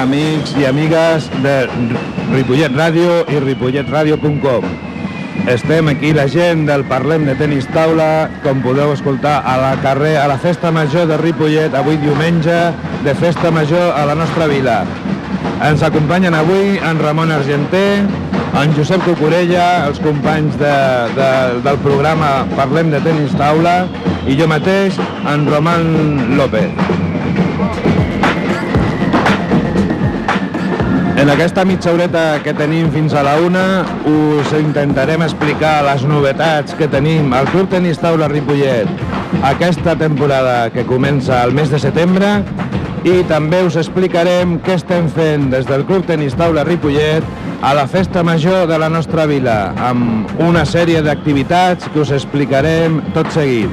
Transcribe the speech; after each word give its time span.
amics 0.00 0.52
i 0.58 0.66
amigues 0.68 1.28
de 1.44 1.54
Ripollet 2.32 2.74
Ràdio 2.76 3.22
i 3.32 3.40
ripolletradio.com. 3.44 4.66
Estem 5.46 5.86
aquí, 5.92 6.10
la 6.16 6.24
gent 6.26 6.64
del 6.66 6.82
Parlem 6.90 7.26
de 7.28 7.36
Tenis 7.38 7.68
Taula, 7.70 8.26
com 8.42 8.64
podeu 8.64 8.90
escoltar, 8.94 9.36
a 9.46 9.54
la 9.60 9.72
carrer, 9.84 10.16
a 10.18 10.26
la 10.26 10.38
Festa 10.42 10.72
Major 10.74 11.06
de 11.06 11.18
Ripollet, 11.20 11.76
avui 11.78 12.00
diumenge, 12.02 12.56
de 13.04 13.14
Festa 13.14 13.52
Major 13.54 13.92
a 13.94 14.02
la 14.08 14.16
nostra 14.18 14.48
vila. 14.50 14.80
Ens 15.62 15.84
acompanyen 15.86 16.34
avui 16.34 16.80
en 16.82 16.98
Ramon 16.98 17.30
Argenter, 17.30 18.02
en 18.56 18.74
Josep 18.74 19.04
Cucurella, 19.06 19.86
els 19.86 20.02
companys 20.02 20.58
de, 20.58 20.76
de, 21.14 21.30
del 21.68 21.78
programa 21.84 22.32
Parlem 22.56 22.90
de 22.94 23.04
Tenis 23.06 23.36
Taula, 23.38 23.84
i 24.26 24.34
jo 24.38 24.50
mateix, 24.50 24.98
en 25.30 25.46
Roman 25.52 25.86
López. 26.40 27.15
En 31.16 31.30
aquesta 31.32 31.64
mitja 31.64 31.94
horeta 31.94 32.42
que 32.44 32.52
tenim 32.52 32.90
fins 32.92 33.14
a 33.16 33.22
la 33.24 33.38
una 33.40 33.64
us 34.10 34.50
intentarem 34.58 35.22
explicar 35.24 35.78
les 35.86 36.02
novetats 36.04 36.76
que 36.76 36.88
tenim 36.92 37.32
al 37.32 37.48
Club 37.48 37.70
Tenis 37.72 37.96
Taula 38.02 38.28
Ripollet 38.28 38.90
aquesta 39.48 39.94
temporada 39.96 40.68
que 40.74 40.84
comença 40.84 41.38
el 41.46 41.54
mes 41.56 41.72
de 41.72 41.80
setembre 41.80 42.42
i 43.08 43.22
també 43.30 43.62
us 43.64 43.78
explicarem 43.80 44.58
què 44.66 44.76
estem 44.76 45.08
fent 45.16 45.48
des 45.54 45.64
del 45.70 45.86
Club 45.88 46.04
Tenis 46.10 46.36
Taula 46.36 46.66
Ripollet 46.68 47.24
a 47.64 47.72
la 47.74 47.86
festa 47.88 48.20
major 48.20 48.68
de 48.68 48.76
la 48.76 48.92
nostra 48.92 49.24
vila 49.30 49.72
amb 49.88 50.36
una 50.44 50.66
sèrie 50.68 51.00
d'activitats 51.00 51.88
que 51.94 52.04
us 52.04 52.12
explicarem 52.12 53.00
tot 53.16 53.32
seguit. 53.32 53.72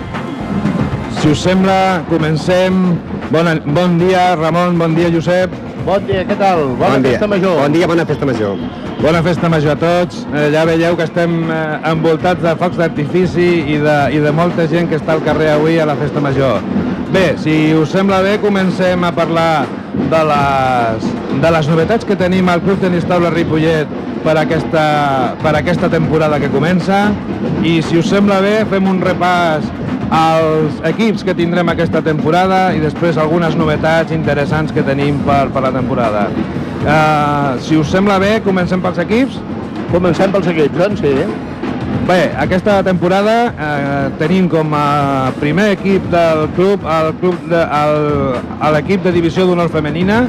Si 1.19 1.35
us 1.35 1.43
sembla, 1.43 2.05
comencem. 2.07 2.97
Bona, 3.31 3.57
bon 3.75 3.99
dia, 3.99 4.33
Ramon, 4.39 4.79
bon 4.79 4.95
dia, 4.95 5.11
Josep. 5.11 5.72
Bon 5.83 5.99
dia, 6.07 6.21
què 6.23 6.35
tal? 6.39 6.61
Bona 6.79 6.95
bon 6.95 7.03
dia. 7.03 7.17
festa 7.17 7.27
major. 7.27 7.57
Bon 7.59 7.73
dia, 7.75 7.87
bona 7.91 8.05
festa 8.07 8.25
major. 8.25 8.59
Bona 9.01 9.21
festa 9.23 9.49
major 9.51 9.73
a 9.73 9.79
tots. 9.81 10.21
Eh, 10.31 10.45
ja 10.53 10.63
veieu 10.63 10.95
que 10.95 11.03
estem 11.03 11.33
eh, 11.51 11.57
envoltats 11.89 12.39
de 12.43 12.53
focs 12.61 12.79
d'artifici 12.79 13.47
i, 13.73 13.75
de, 13.83 13.97
i 14.15 14.21
de 14.23 14.31
molta 14.31 14.63
gent 14.71 14.87
que 14.87 14.95
està 15.01 15.17
al 15.17 15.23
carrer 15.25 15.49
avui 15.57 15.75
a 15.83 15.87
la 15.89 15.97
festa 15.99 16.23
major. 16.23 16.63
Bé, 17.11 17.25
si 17.43 17.57
us 17.75 17.91
sembla 17.91 18.21
bé, 18.23 18.37
comencem 18.41 19.03
a 19.03 19.11
parlar 19.11 19.65
de 19.93 20.23
les, 20.31 21.11
de 21.43 21.51
les 21.57 21.69
novetats 21.69 22.07
que 22.07 22.15
tenim 22.17 22.47
al 22.49 22.63
Club 22.63 22.79
Tenis 22.81 23.03
Taula 23.09 23.33
Ripollet 23.35 23.91
per 24.23 24.37
aquesta, 24.39 24.85
per 25.43 25.53
aquesta 25.59 25.91
temporada 25.91 26.39
que 26.39 26.49
comença 26.49 27.09
i 27.67 27.81
si 27.83 27.99
us 27.99 28.07
sembla 28.09 28.39
bé 28.41 28.55
fem 28.71 28.87
un 28.87 29.03
repàs 29.03 29.67
als 30.11 30.81
equips 30.89 31.23
que 31.23 31.35
tindrem 31.37 31.69
aquesta 31.71 32.01
temporada 32.03 32.73
i 32.75 32.81
després 32.83 33.17
algunes 33.17 33.55
novetats 33.59 34.11
interessants 34.15 34.73
que 34.73 34.83
tenim 34.83 35.21
per, 35.27 35.47
per 35.53 35.63
la 35.67 35.71
temporada. 35.75 36.27
Uh, 36.83 37.55
si 37.63 37.79
us 37.79 37.89
sembla 37.93 38.19
bé, 38.19 38.35
comencem 38.43 38.81
pels 38.83 38.99
equips. 39.03 39.39
Comencem 39.93 40.31
pels 40.33 40.49
equips, 40.49 40.77
doncs, 40.77 41.03
sí. 41.03 41.51
Bé, 42.07 42.33
aquesta 42.35 42.81
temporada 42.83 43.33
eh, 43.53 44.07
tenim 44.19 44.49
com 44.51 44.73
a 44.75 45.31
primer 45.39 45.69
equip 45.77 46.09
del 46.11 46.49
club 46.57 46.83
el 46.89 47.13
club 47.21 47.45
de, 47.47 47.61
l'equip 48.75 49.05
de 49.05 49.13
divisió 49.15 49.45
d'honor 49.47 49.69
femenina. 49.71 50.25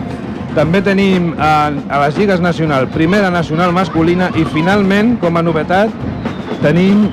També 0.54 0.84
tenim 0.86 1.32
a, 1.34 1.72
a 1.90 2.02
les 2.04 2.20
lligues 2.20 2.44
nacional, 2.44 2.86
primera 2.94 3.32
nacional 3.34 3.74
masculina 3.74 4.28
i 4.38 4.44
finalment, 4.54 5.16
com 5.24 5.34
a 5.34 5.42
novetat, 5.42 5.90
tenim 6.62 7.08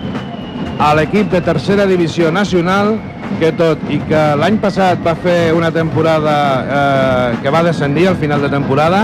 a 0.82 0.96
l'equip 0.98 1.30
de 1.30 1.40
tercera 1.46 1.86
divisió 1.86 2.32
nacional 2.34 2.96
que 3.40 3.52
tot 3.54 3.84
i 3.94 4.00
que 4.10 4.22
l'any 4.42 4.58
passat 4.64 5.04
va 5.06 5.14
fer 5.14 5.54
una 5.54 5.70
temporada 5.72 6.34
eh, 6.78 7.38
que 7.44 7.54
va 7.54 7.62
descendir 7.68 8.08
al 8.10 8.18
final 8.18 8.42
de 8.42 8.50
temporada, 8.50 9.04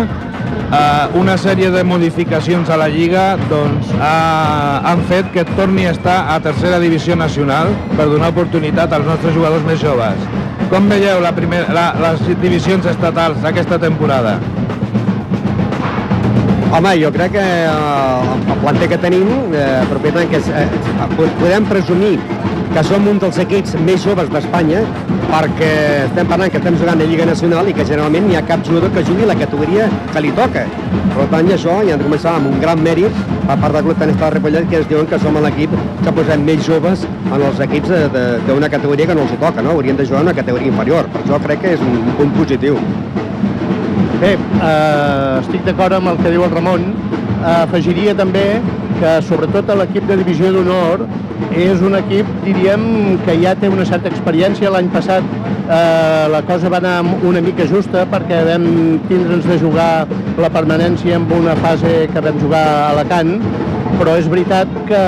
eh, 0.73 1.19
una 1.21 1.37
sèrie 1.37 1.69
de 1.71 1.83
modificacions 1.85 2.73
a 2.73 2.79
la 2.81 2.89
Lliga 2.89 3.27
doncs, 3.51 3.93
ha, 4.01 4.81
han 4.89 5.05
fet 5.11 5.29
que 5.37 5.45
torni 5.53 5.85
a 5.85 5.93
estar 5.93 6.19
a 6.33 6.41
tercera 6.41 6.81
divisió 6.81 7.15
nacional 7.15 7.69
per 7.95 8.09
donar 8.09 8.33
oportunitat 8.33 8.97
als 8.97 9.05
nostres 9.05 9.37
jugadors 9.37 9.65
més 9.69 9.77
joves. 9.83 10.29
Com 10.73 10.89
veieu 10.89 11.21
la 11.21 11.35
primer, 11.37 11.67
la, 11.77 11.91
les 12.01 12.25
divisions 12.41 12.89
estatals 12.89 13.45
aquesta 13.45 13.77
temporada? 13.79 14.39
Home, 16.67 16.89
jo 16.99 17.09
crec 17.15 17.31
que 17.31 17.39
eh, 17.39 17.67
el 18.51 18.57
planter 18.59 18.89
que 18.91 18.97
tenim, 18.99 19.27
eh, 19.55 19.83
propietat 19.87 20.27
que 20.29 20.41
és, 20.41 20.49
eh, 20.51 20.65
podem 21.39 21.65
presumir 21.69 22.17
que 22.73 22.83
som 22.83 23.07
un 23.07 23.21
dels 23.23 23.39
equips 23.39 23.77
més 23.87 24.03
joves 24.03 24.27
d'Espanya 24.33 24.81
perquè 25.29 25.69
estem 26.03 26.27
parlant 26.27 26.51
que 26.51 26.59
estem 26.59 26.75
jugant 26.81 26.99
a 26.99 27.07
Lliga 27.07 27.25
Nacional 27.29 27.71
i 27.71 27.75
que 27.77 27.85
generalment 27.87 28.27
n'hi 28.27 28.35
ha 28.35 28.43
cap 28.49 28.67
jugador 28.67 28.91
que 28.91 29.05
jugui 29.07 29.23
a 29.23 29.31
la 29.31 29.37
categoria 29.39 29.87
que 30.11 30.25
li 30.25 30.35
toca. 30.35 30.65
Per 31.15 31.29
tant, 31.31 31.51
això 31.55 31.79
ja 31.87 31.95
hem 31.95 32.03
de 32.03 32.09
començar 32.09 32.35
amb 32.35 32.51
un 32.51 32.59
gran 32.59 32.83
mèrit 32.83 33.15
per 33.47 33.57
part 33.63 33.73
del 33.73 33.87
Club 33.87 34.03
Tenis 34.03 34.19
de 34.19 34.31
Ripollet 34.35 34.69
que 34.69 34.81
es 34.83 34.87
diuen 34.91 35.07
que 35.07 35.23
som 35.23 35.39
l'equip 35.47 35.75
que 36.03 36.15
posem 36.19 36.43
més 36.51 36.65
joves 36.67 37.07
en 37.31 37.37
els 37.41 37.63
equips 37.63 37.95
d'una 38.49 38.69
categoria 38.75 39.07
que 39.07 39.15
no 39.15 39.23
els 39.23 39.37
toca, 39.39 39.63
no? 39.63 39.77
Haurien 39.77 39.95
de 39.95 40.05
jugar 40.05 40.27
una 40.27 40.35
categoria 40.35 40.75
inferior. 40.75 41.07
Per 41.15 41.23
això 41.23 41.39
crec 41.47 41.63
que 41.63 41.77
és 41.77 41.87
un, 41.87 42.01
un 42.03 42.17
punt 42.19 42.35
positiu. 42.41 42.75
Bé, 44.17 44.31
eh, 44.33 45.39
estic 45.43 45.61
d'acord 45.67 45.93
amb 45.93 46.09
el 46.09 46.15
que 46.17 46.31
diu 46.33 46.41
el 46.41 46.49
Ramon. 46.49 46.87
Eh, 47.37 47.51
afegiria 47.51 48.15
també 48.17 48.45
que 48.97 49.11
sobretot 49.27 49.69
l'equip 49.77 50.07
de 50.09 50.17
divisió 50.23 50.49
d'honor 50.55 51.03
és 51.53 51.83
un 51.85 51.93
equip, 51.99 52.31
diríem, 52.41 52.87
que 53.27 53.35
ja 53.43 53.53
té 53.61 53.69
una 53.69 53.85
certa 53.85 54.09
experiència. 54.09 54.71
L'any 54.73 54.89
passat 54.95 55.21
eh, 55.21 56.25
la 56.33 56.41
cosa 56.49 56.73
va 56.73 56.81
anar 56.81 56.95
una 57.29 57.45
mica 57.45 57.69
justa 57.69 58.07
perquè 58.09 58.41
vam 58.49 58.67
tindre'ns 59.05 59.45
de 59.45 59.59
jugar 59.61 60.07
la 60.41 60.49
permanència 60.49 61.21
en 61.21 61.29
una 61.37 61.53
fase 61.61 62.07
que 62.09 62.23
vam 62.25 62.41
jugar 62.41 62.65
a 62.73 62.83
Alacant, 62.95 63.35
però 63.99 64.17
és 64.17 64.25
veritat 64.33 64.73
que, 64.89 65.03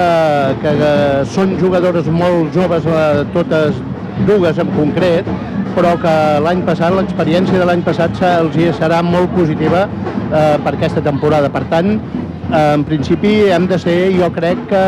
que, 0.62 0.76
que 0.84 0.96
són 1.34 1.58
jugadores 1.58 2.14
molt 2.14 2.54
joves, 2.54 2.86
eh, 2.86 3.26
totes 3.34 3.82
dues 4.30 4.62
en 4.62 4.70
concret, 4.78 5.26
però 5.76 5.96
que 6.02 6.14
l'any 6.44 6.64
passat, 6.68 6.94
l'experiència 6.96 7.60
de 7.60 7.68
l'any 7.68 7.84
passat 7.86 8.18
els 8.30 8.58
hi 8.58 8.70
serà 8.78 9.02
molt 9.06 9.32
positiva 9.36 9.86
eh, 9.86 10.58
per 10.64 10.74
aquesta 10.76 11.04
temporada. 11.06 11.52
Per 11.54 11.64
tant, 11.72 11.96
eh, 11.96 12.74
en 12.74 12.84
principi 12.88 13.34
hem 13.54 13.68
de 13.70 13.80
ser, 13.82 13.98
jo 14.18 14.32
crec 14.36 14.66
que 14.72 14.84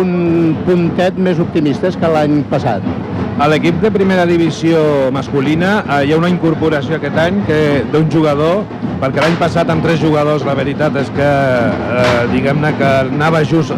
un 0.00 0.12
puntet 0.66 1.18
més 1.18 1.40
optimistes 1.42 1.96
que 2.00 2.10
l'any 2.10 2.42
passat. 2.50 2.84
A 3.40 3.46
l'equip 3.48 3.78
de 3.80 3.88
primera 3.94 4.26
divisió 4.28 4.82
masculina 5.16 5.78
eh, 5.80 6.02
hi 6.06 6.12
ha 6.12 6.20
una 6.20 6.28
incorporació 6.32 6.98
aquest 6.98 7.16
any 7.22 7.40
que 7.48 7.60
d'un 7.92 8.10
jugador, 8.12 8.66
perquè 9.00 9.24
l'any 9.24 9.38
passat 9.40 9.72
amb 9.72 9.86
tres 9.86 10.02
jugadors 10.02 10.44
la 10.48 10.56
veritat 10.58 10.98
és 11.00 11.08
que 11.16 11.30
eh, 11.30 12.20
diguem-ne 12.34 12.74
que 12.76 12.92
anava 13.08 13.44
just 13.48 13.72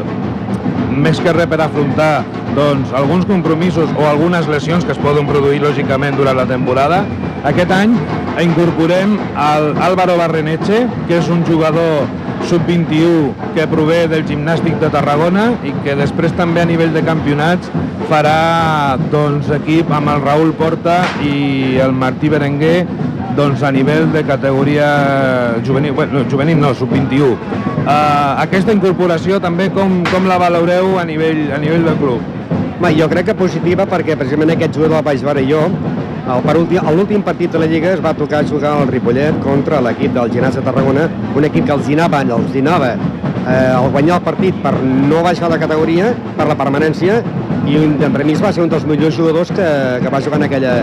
més 0.92 1.20
que 1.22 1.32
res 1.34 1.48
per 1.50 1.60
afrontar 1.64 2.24
doncs, 2.56 2.92
alguns 2.96 3.24
compromisos 3.26 3.90
o 3.96 4.06
algunes 4.08 4.48
lesions 4.48 4.84
que 4.84 4.92
es 4.92 5.00
poden 5.00 5.28
produir 5.28 5.62
lògicament 5.62 6.18
durant 6.18 6.36
la 6.36 6.48
temporada. 6.48 7.02
Aquest 7.48 7.72
any 7.74 7.94
incorporem 8.42 9.16
el 9.18 9.72
Álvaro 9.82 10.18
Barreneche, 10.20 10.84
que 11.08 11.18
és 11.18 11.30
un 11.32 11.42
jugador 11.48 12.04
sub-21 12.50 13.52
que 13.54 13.66
prové 13.70 14.04
del 14.10 14.24
gimnàstic 14.26 14.78
de 14.82 14.90
Tarragona 14.92 15.52
i 15.66 15.72
que 15.84 15.94
després 15.98 16.34
també 16.38 16.62
a 16.62 16.68
nivell 16.68 16.92
de 16.94 17.04
campionats 17.06 17.70
farà 18.10 18.98
doncs, 19.12 19.50
equip 19.54 19.90
amb 19.94 20.10
el 20.12 20.22
Raül 20.24 20.52
Porta 20.58 21.02
i 21.24 21.78
el 21.82 21.94
Martí 21.96 22.32
Berenguer 22.32 22.82
doncs, 23.36 23.62
a 23.62 23.70
nivell 23.72 24.10
de 24.12 24.24
categoria 24.28 24.88
juvenil, 25.64 25.94
bueno, 25.96 26.26
juvenil 26.30 26.60
no, 26.60 26.74
sub-21. 26.74 27.71
Uh, 27.82 28.38
aquesta 28.38 28.70
incorporació 28.70 29.40
també 29.42 29.66
com, 29.74 30.02
com 30.06 30.28
la 30.30 30.36
valoreu 30.38 31.00
a 31.02 31.06
nivell, 31.08 31.48
a 31.50 31.58
nivell 31.58 31.88
del 31.88 31.98
club? 31.98 32.22
Home, 32.78 32.92
jo 32.94 33.08
crec 33.10 33.26
que 33.30 33.34
positiva 33.38 33.86
perquè 33.90 34.14
precisament 34.18 34.54
aquest 34.54 34.78
jugador 34.78 35.00
el 35.00 35.06
vaig 35.06 35.24
veure 35.26 35.42
jo 35.48 35.64
el 36.22 36.44
per 36.46 36.54
últim, 36.54 36.78
a 36.78 36.92
l'últim 36.94 37.22
partit 37.26 37.50
de 37.50 37.58
la 37.58 37.66
Lliga 37.66 37.90
es 37.96 38.00
va 38.02 38.12
tocar 38.14 38.44
jugar 38.46 38.76
al 38.78 38.86
Ripollet 38.86 39.40
contra 39.42 39.80
l'equip 39.82 40.14
del 40.14 40.30
Ginàs 40.30 40.54
de 40.54 40.62
Tarragona, 40.62 41.08
un 41.34 41.46
equip 41.48 41.66
que 41.66 41.74
els 41.74 41.88
dinava, 41.90 42.20
els 42.22 42.52
dinava 42.54 42.92
eh, 42.94 43.72
el 43.74 43.90
guanyar 43.90 44.20
el 44.20 44.26
partit 44.28 44.60
per 44.62 44.72
no 44.82 45.24
baixar 45.26 45.50
de 45.50 45.58
categoria, 45.58 46.12
per 46.38 46.46
la 46.46 46.54
permanència, 46.58 47.18
i 47.66 47.78
un, 47.80 47.96
Remis 48.14 48.42
va 48.42 48.52
ser 48.54 48.62
un 48.62 48.70
dels 48.70 48.86
millors 48.86 49.18
jugadors 49.18 49.50
que, 49.50 49.68
que 50.04 50.14
va 50.14 50.22
jugar 50.22 50.38
en 50.38 50.46
aquella, 50.46 50.76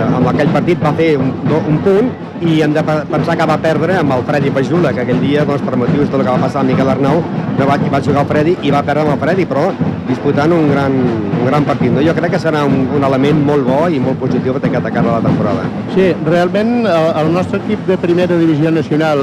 amb 0.00 0.28
aquell 0.32 0.52
partit 0.54 0.82
va 0.82 0.92
fer 0.98 1.14
un, 1.20 1.32
un 1.60 1.80
punt 1.84 2.10
i 2.42 2.60
hem 2.64 2.74
de 2.74 2.82
pensar 2.82 3.36
que 3.38 3.46
va 3.46 3.56
perdre 3.62 3.96
amb 4.00 4.16
el 4.16 4.24
Freddy 4.26 4.50
Pajula, 4.54 4.92
que 4.94 5.04
aquell 5.04 5.20
dia, 5.22 5.44
doncs, 5.46 5.62
per 5.62 5.78
motius 5.78 6.10
del 6.10 6.24
que 6.24 6.30
va 6.30 6.40
passar 6.42 6.62
amb 6.62 6.72
Miquel 6.72 6.90
Arnau, 6.90 7.22
no 7.58 7.68
va, 7.68 7.78
va 7.92 8.02
jugar 8.02 8.24
el 8.24 8.30
Freddy 8.32 8.56
i 8.66 8.72
va 8.74 8.82
perdre 8.86 9.04
amb 9.06 9.14
el 9.14 9.20
Freddy, 9.22 9.46
però 9.46 9.68
disputant 10.08 10.52
un 10.56 10.68
gran, 10.72 10.96
un 11.38 11.46
gran 11.46 11.66
partit. 11.68 11.92
No? 11.94 12.02
Jo 12.04 12.14
crec 12.18 12.34
que 12.34 12.42
serà 12.42 12.64
un, 12.66 12.86
un 12.96 13.06
element 13.06 13.44
molt 13.46 13.66
bo 13.68 13.80
i 13.88 14.02
molt 14.02 14.18
positiu 14.22 14.56
per 14.56 14.72
atacar 14.80 15.04
la 15.06 15.20
temporada. 15.24 15.66
Sí, 15.94 16.10
realment 16.26 16.82
el, 16.82 17.08
el 17.22 17.32
nostre 17.34 17.62
equip 17.62 17.86
de 17.90 17.98
primera 18.02 18.38
divisió 18.40 18.74
nacional 18.74 19.22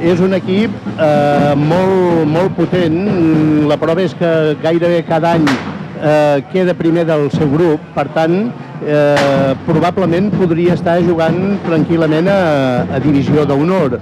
és 0.00 0.20
un 0.24 0.32
equip 0.36 0.72
eh, 0.96 1.52
molt, 1.60 2.24
molt 2.28 2.56
potent. 2.56 3.02
La 3.68 3.76
prova 3.80 4.04
és 4.04 4.16
que 4.16 4.56
gairebé 4.62 5.02
cada 5.08 5.34
any 5.36 5.46
eh, 5.48 6.40
queda 6.52 6.76
primer 6.76 7.04
del 7.08 7.28
seu 7.34 7.50
grup, 7.52 7.84
per 7.96 8.08
tant, 8.16 8.42
eh, 8.86 9.54
probablement 9.66 10.30
podria 10.36 10.76
estar 10.78 10.98
jugant 11.04 11.58
tranquil·lament 11.66 12.30
a, 12.30 12.40
a 12.90 13.00
divisió 13.02 13.46
d'honor. 13.48 13.98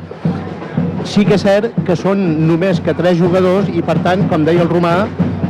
Sí 1.09 1.25
que 1.25 1.39
és 1.39 1.45
cert 1.45 1.77
que 1.87 1.97
són 1.97 2.21
només 2.49 2.83
que 2.85 2.95
tres 2.97 3.19
jugadors 3.21 3.71
i, 3.73 3.83
per 3.83 3.97
tant, 4.05 4.27
com 4.31 4.45
deia 4.45 4.65
el 4.65 4.71
Romà, 4.71 4.97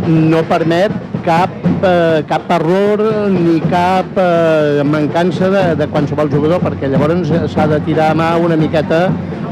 no 0.09 0.45
permet 0.49 0.95
cap, 1.25 1.51
eh, 1.85 2.23
cap 2.29 2.51
error 2.59 3.03
ni 3.33 3.59
cap 3.69 4.21
eh, 4.23 4.85
mancança 4.87 5.51
de, 5.53 5.65
de 5.81 5.89
qualsevol 5.93 6.31
jugador, 6.33 6.63
perquè 6.65 6.89
llavors 6.93 7.33
s'ha 7.53 7.67
de 7.69 7.81
tirar 7.89 8.13
a 8.13 8.19
mà 8.19 8.31
una 8.41 8.57
miqueta 8.57 9.09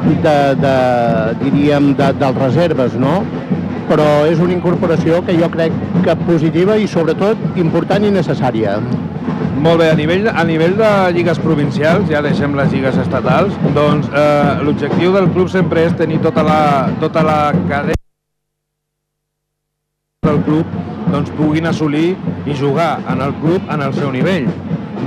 de, 0.07 0.37
de 0.63 0.77
diríem, 1.43 1.93
de, 1.99 2.13
dels 2.21 2.39
reserves, 2.39 2.95
no? 3.01 3.19
Però 3.91 4.07
és 4.27 4.41
una 4.43 4.55
incorporació 4.55 5.21
que 5.27 5.37
jo 5.39 5.51
crec 5.53 5.75
que 6.07 6.17
positiva 6.27 6.79
i 6.79 6.89
sobretot 6.91 7.59
important 7.61 8.07
i 8.07 8.15
necessària. 8.15 8.79
Molt 9.57 9.81
bé, 9.81 9.91
a 9.91 9.97
nivell, 9.99 10.29
a 10.29 10.45
nivell 10.47 10.77
de 10.79 10.91
lligues 11.17 11.39
provincials, 11.43 12.09
ja 12.13 12.23
deixem 12.25 12.55
les 12.59 12.71
lligues 12.73 12.97
estatals, 13.03 13.57
doncs 13.77 14.09
eh, 14.13 14.63
l'objectiu 14.65 15.15
del 15.17 15.31
club 15.35 15.51
sempre 15.53 15.87
és 15.89 15.97
tenir 15.99 16.21
tota 16.25 16.45
la, 16.47 16.61
tota 17.01 17.25
la 17.27 17.39
cadena 17.67 17.97
del 20.27 20.43
club 20.47 20.77
doncs, 21.11 21.31
puguin 21.39 21.67
assolir 21.71 22.17
i 22.47 22.57
jugar 22.57 22.97
en 23.11 23.23
el 23.23 23.35
club 23.43 23.63
en 23.73 23.83
el 23.87 23.95
seu 23.95 24.11
nivell. 24.13 24.49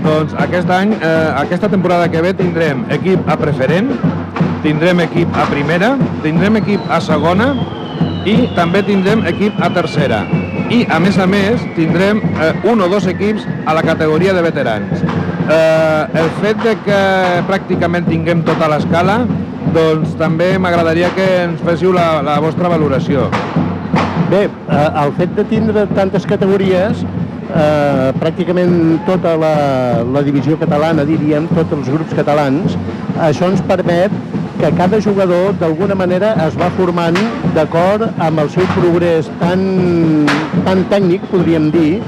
Doncs 0.03 0.35
aquest 0.39 0.69
any, 0.71 0.93
eh, 0.95 1.31
aquesta 1.41 1.69
temporada 1.69 2.09
que 2.11 2.21
ve 2.21 2.33
tindrem 2.33 2.85
equip 2.89 3.27
a 3.29 3.37
preferent, 3.37 3.91
tindrem 4.63 5.03
equip 5.05 5.35
a 5.35 5.47
primera, 5.51 5.95
tindrem 6.23 6.59
equip 6.61 6.91
a 6.91 7.01
segona 7.03 7.53
i 8.25 8.49
també 8.55 8.83
tindrem 8.83 9.25
equip 9.27 9.59
a 9.61 9.69
tercera. 9.75 10.23
I, 10.69 10.83
a 10.85 10.99
més 11.01 11.17
a 11.17 11.25
més, 11.25 11.61
tindrem 11.73 12.19
eh, 12.21 12.51
un 12.69 12.83
o 12.85 12.87
dos 12.91 13.07
equips 13.09 13.47
a 13.65 13.73
la 13.73 13.81
categoria 13.81 14.35
de 14.37 14.43
veterans. 14.45 15.01
Eh, 15.01 16.19
el 16.21 16.29
fet 16.43 16.59
de 16.61 16.75
que 16.85 16.99
pràcticament 17.47 18.05
tinguem 18.05 18.43
tota 18.45 18.69
l'escala, 18.69 19.23
doncs 19.73 20.13
també 20.19 20.51
m'agradaria 20.61 21.09
que 21.15 21.25
ens 21.47 21.63
féssiu 21.65 21.93
la, 21.95 22.21
la 22.25 22.37
vostra 22.43 22.69
valoració. 22.69 23.25
Bé, 24.29 24.43
eh, 24.45 24.85
el 25.01 25.15
fet 25.17 25.33
de 25.39 25.47
tindre 25.49 25.87
tantes 25.97 26.29
categories, 26.29 27.01
eh, 27.49 28.11
pràcticament 28.21 28.99
tota 29.09 29.33
la, 29.41 29.53
la 30.05 30.21
divisió 30.25 30.59
catalana, 30.61 31.07
diríem, 31.09 31.49
tots 31.55 31.73
els 31.79 31.89
grups 31.95 32.13
catalans, 32.17 32.77
això 33.25 33.49
ens 33.49 33.65
permet 33.65 34.13
que 34.59 34.69
cada 34.75 34.99
jugador 34.99 35.53
d'alguna 35.59 35.95
manera 35.95 36.33
es 36.45 36.55
va 36.59 36.67
formant 36.75 37.15
d'acord 37.55 38.03
amb 38.19 38.41
el 38.43 38.49
seu 38.51 38.65
progrés 38.75 39.29
tan, 39.39 39.61
tan 40.65 40.83
tècnic, 40.91 41.23
podríem 41.31 41.69
dir, 41.71 42.01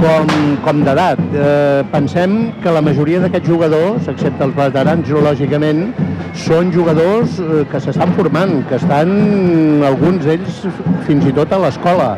com, 0.00 0.32
com 0.64 0.80
d'edat. 0.82 1.20
Eh, 1.30 1.82
pensem 1.92 2.34
que 2.64 2.72
la 2.74 2.82
majoria 2.82 3.20
d'aquests 3.22 3.48
jugadors, 3.52 4.08
excepte 4.10 4.42
els 4.48 4.56
veterans, 4.58 5.12
lògicament, 5.28 5.84
són 6.46 6.72
jugadors 6.74 7.38
eh, 7.38 7.62
que 7.70 7.82
s'estan 7.86 8.16
formant, 8.18 8.58
que 8.66 8.80
estan, 8.80 9.14
alguns 9.86 10.26
d'ells, 10.26 10.64
fins 11.06 11.30
i 11.30 11.36
tot 11.38 11.54
a 11.54 11.62
l'escola. 11.62 12.16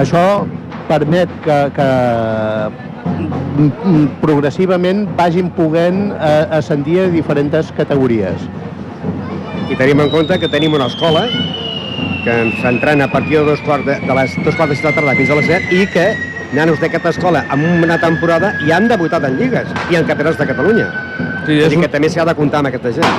Això 0.00 0.42
permet 0.88 1.30
que, 1.46 1.60
que 1.78 1.88
progressivament 4.24 5.06
vagin 5.18 5.54
poguent 5.54 6.08
eh, 6.18 6.58
ascendir 6.58 7.04
a 7.04 7.10
diferents 7.14 7.70
categories. 7.78 8.48
I 9.74 9.76
tenim 9.76 9.98
en 10.04 10.10
compte 10.10 10.36
que 10.38 10.46
tenim 10.46 10.74
una 10.76 10.86
escola 10.86 11.24
que 12.22 12.34
s'entrena 12.60 13.08
a 13.08 13.10
partir 13.10 13.40
de 13.40 13.44
dos 13.48 13.62
quarts 13.66 13.82
de, 13.88 13.96
de 13.98 14.14
les 14.14 14.36
dos 14.44 14.54
quarts 14.54 14.70
de 14.78 14.86
la 14.86 14.92
tarda 14.94 15.14
fins 15.18 15.32
a 15.34 15.38
les 15.40 15.48
7 15.50 15.74
i 15.74 15.88
que 15.90 16.04
nanos 16.54 16.78
d'aquesta 16.78 17.10
escola 17.10 17.42
en 17.50 17.64
una 17.82 17.96
temporada 17.98 18.52
ja 18.60 18.76
han 18.76 18.86
debutat 18.86 19.26
en 19.26 19.34
lligues 19.40 19.66
i 19.90 19.98
en 19.98 20.06
campionats 20.06 20.38
de 20.38 20.46
Catalunya. 20.46 20.86
Sí, 21.48 21.58
és 21.58 21.74
un... 21.74 21.82
que 21.82 21.90
també 21.90 22.12
s'ha 22.12 22.22
de 22.28 22.36
comptar 22.38 22.62
amb 22.62 22.70
aquesta 22.70 22.94
gent. 22.94 23.18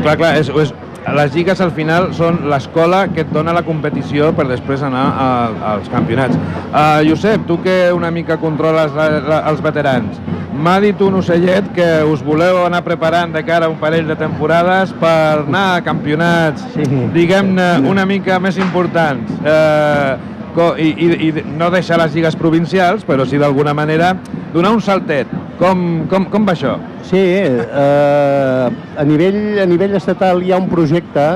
Clar, 0.00 0.16
clar, 0.18 0.32
és, 0.42 0.50
és, 0.50 0.74
les 1.14 1.32
lligues 1.36 1.62
al 1.62 1.70
final 1.78 2.10
són 2.18 2.42
l'escola 2.50 3.04
que 3.14 3.22
et 3.22 3.30
dona 3.30 3.54
la 3.54 3.62
competició 3.62 4.32
per 4.34 4.48
després 4.50 4.82
anar 4.82 5.06
a, 5.14 5.30
als 5.76 5.86
campionats. 5.94 6.42
Uh, 6.72 7.06
Josep, 7.06 7.46
tu 7.46 7.62
que 7.62 7.84
una 7.94 8.10
mica 8.10 8.40
controles 8.42 8.98
la, 8.98 9.10
la, 9.22 9.42
els 9.54 9.62
veterans, 9.62 10.18
m'ha 10.52 10.78
dit 10.80 11.00
un 11.00 11.14
ocellet 11.20 11.70
que 11.76 11.86
us 12.04 12.22
voleu 12.24 12.62
anar 12.66 12.82
preparant 12.84 13.32
de 13.32 13.42
cara 13.44 13.66
a 13.66 13.72
un 13.72 13.78
parell 13.80 14.06
de 14.08 14.16
temporades 14.18 14.92
per 15.00 15.44
anar 15.46 15.64
a 15.76 15.80
campionats, 15.84 16.66
sí. 16.74 16.84
diguem-ne, 17.14 17.88
una 17.88 18.04
mica 18.06 18.38
més 18.42 18.60
importants. 18.60 19.32
Eh, 19.42 20.30
i, 20.52 20.88
i, 20.92 21.06
i 21.28 21.44
no 21.56 21.70
deixar 21.72 21.96
les 22.02 22.12
lligues 22.12 22.36
provincials, 22.36 23.06
però 23.08 23.24
sí 23.24 23.38
d'alguna 23.40 23.72
manera 23.72 24.12
donar 24.52 24.74
un 24.76 24.82
saltet. 24.84 25.30
Com, 25.58 26.04
com, 26.10 26.26
com 26.28 26.44
va 26.44 26.52
això? 26.52 26.76
Sí, 27.08 27.20
eh, 27.20 28.68
a, 28.68 29.04
nivell, 29.08 29.62
a 29.62 29.66
nivell 29.68 29.96
estatal 29.96 30.42
hi 30.44 30.52
ha 30.52 30.60
un 30.60 30.68
projecte 30.68 31.26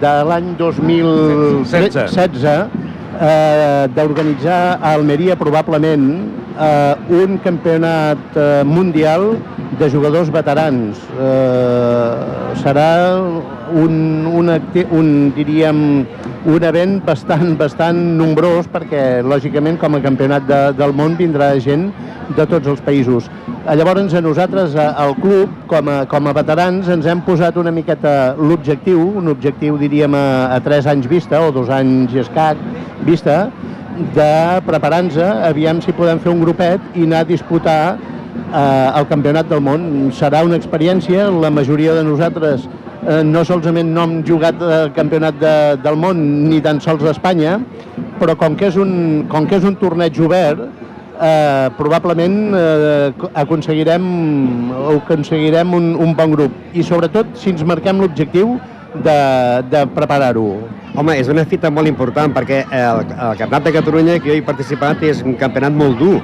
de 0.00 0.12
l'any 0.26 0.56
2016 0.58 2.48
eh, 2.50 3.86
d'organitzar 3.94 4.60
a 4.80 4.94
Almeria 4.96 5.36
probablement 5.38 6.08
eh, 6.58 7.22
un 7.22 7.38
campionat 7.44 8.36
eh, 8.36 8.62
mundial 8.64 9.36
de 9.78 9.90
jugadors 9.90 10.30
veterans. 10.32 10.98
Eh, 11.20 12.56
serà 12.62 12.90
un, 13.74 14.26
un, 14.26 14.50
un, 14.90 15.08
diríem, 15.36 15.80
un 16.46 16.66
event 16.68 17.00
bastant, 17.04 17.56
bastant 17.58 17.98
nombrós 18.18 18.68
perquè, 18.72 19.22
lògicament, 19.26 19.78
com 19.82 19.98
a 19.98 20.02
campionat 20.04 20.46
de, 20.48 20.60
del 20.78 20.94
món 20.96 21.16
vindrà 21.18 21.52
gent 21.62 21.90
de 22.36 22.46
tots 22.46 22.66
els 22.70 22.82
països. 22.86 23.28
Llavors, 23.66 24.14
a 24.14 24.22
nosaltres, 24.22 24.76
al 24.78 25.16
club, 25.18 25.50
com 25.70 25.88
a, 25.90 26.00
com 26.10 26.28
a 26.30 26.34
veterans, 26.36 26.88
ens 26.92 27.06
hem 27.10 27.22
posat 27.26 27.58
una 27.58 27.72
miqueta 27.74 28.36
l'objectiu, 28.38 29.00
un 29.18 29.32
objectiu, 29.32 29.78
diríem, 29.80 30.14
a, 30.14 30.54
a 30.54 30.60
tres 30.62 30.86
anys 30.90 31.08
vista, 31.10 31.42
o 31.42 31.50
dos 31.54 31.70
anys 31.74 32.14
i 32.14 32.22
escac 32.22 32.62
vista, 33.06 33.46
de 34.14 34.60
preparar-nos, 34.66 35.16
aviam 35.48 35.80
si 35.80 35.94
podem 35.96 36.20
fer 36.20 36.32
un 36.32 36.42
grupet 36.44 36.82
i 36.94 37.06
anar 37.06 37.24
a 37.24 37.28
disputar 37.28 37.80
eh, 37.96 38.98
el 38.98 39.06
Campionat 39.08 39.48
del 39.50 39.62
Món. 39.64 39.86
Serà 40.16 40.42
una 40.46 40.58
experiència, 40.60 41.28
la 41.30 41.50
majoria 41.50 41.94
de 41.96 42.04
nosaltres 42.06 42.66
eh, 42.68 43.22
no 43.24 43.44
solament 43.44 43.92
no 43.94 44.06
hem 44.06 44.16
jugat 44.26 44.60
el 44.60 44.92
Campionat 44.96 45.40
de, 45.40 45.54
del 45.84 45.98
Món 46.00 46.22
ni 46.50 46.60
tan 46.64 46.80
sols 46.84 47.04
d'Espanya, 47.06 47.58
però 48.20 48.36
com 48.38 48.56
que 48.56 48.70
és 48.70 48.80
un, 48.80 49.26
com 49.32 49.48
que 49.48 49.60
és 49.60 49.66
un 49.68 49.76
torneig 49.80 50.20
obert, 50.20 50.64
eh, 51.16 51.68
probablement 51.80 52.38
eh, 52.56 53.28
aconseguirem, 53.34 54.06
aconseguirem 54.96 55.74
un, 55.76 55.92
un 55.96 56.16
bon 56.16 56.36
grup. 56.36 56.64
I 56.76 56.84
sobretot 56.84 57.36
si 57.40 57.52
ens 57.54 57.64
marquem 57.66 58.02
l'objectiu 58.02 58.56
de, 59.04 59.18
de 59.72 59.84
preparar-ho. 59.96 60.46
Home, 60.96 61.18
és 61.20 61.28
una 61.28 61.44
fita 61.44 61.68
molt 61.70 61.90
important 61.90 62.32
perquè 62.32 62.62
el, 62.70 63.04
el 63.04 63.36
Campionat 63.36 63.68
de 63.68 63.74
Catalunya 63.76 64.18
que 64.20 64.30
jo 64.30 64.38
he 64.38 64.44
participat 64.44 65.04
és 65.04 65.20
un 65.26 65.36
campionat 65.40 65.74
molt 65.76 66.00
dur 66.00 66.16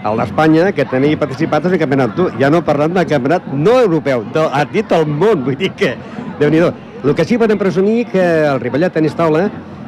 el 0.00 0.20
d'Espanya, 0.20 0.70
que 0.72 0.86
també 0.88 1.10
he 1.12 1.16
participat, 1.20 1.66
és 1.68 1.74
el 1.76 1.80
campionat 1.82 2.14
tu. 2.16 2.28
Ja 2.40 2.50
no 2.52 2.62
parlant 2.64 2.94
del 2.96 3.08
campionat 3.08 3.50
no 3.52 3.76
europeu, 3.82 4.24
de, 4.34 4.46
has 4.56 4.70
dit 4.72 4.92
el 4.96 5.06
món, 5.08 5.44
vull 5.44 5.58
dir 5.60 5.72
que, 5.76 5.96
déu 6.40 6.52
nhi 6.52 6.64
El 7.00 7.14
que 7.16 7.24
sí 7.24 7.38
podem 7.40 7.56
presumir 7.56 8.04
que 8.12 8.20
el 8.44 8.60
Ripollet 8.60 8.92
Tenis 8.92 9.14
Taula, 9.16 9.46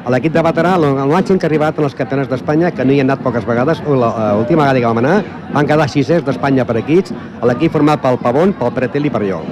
l'equip 0.08 0.32
de 0.32 0.40
veterà, 0.40 0.78
màxim 0.80 1.36
que 1.36 1.44
ha 1.44 1.50
arribat 1.50 1.76
en 1.76 1.84
els 1.84 1.94
campionats 1.94 2.30
d'Espanya, 2.30 2.70
que 2.72 2.86
no 2.88 2.92
hi 2.94 3.02
ha 3.02 3.04
anat 3.04 3.20
poques 3.20 3.44
vegades, 3.44 3.84
l'última 3.84 4.64
vegada 4.64 4.80
que 4.80 4.86
vam 4.86 5.02
anar, 5.02 5.18
van 5.52 5.68
quedar 5.68 5.90
sisers 5.92 6.24
d'Espanya 6.24 6.64
per 6.64 6.78
equips, 6.80 7.12
l'equip 7.44 7.76
format 7.76 8.00
pel 8.00 8.16
Pavón, 8.16 8.56
pel 8.56 8.72
Pretel 8.72 9.10
i 9.10 9.12
per 9.12 9.26
jo. 9.28 9.44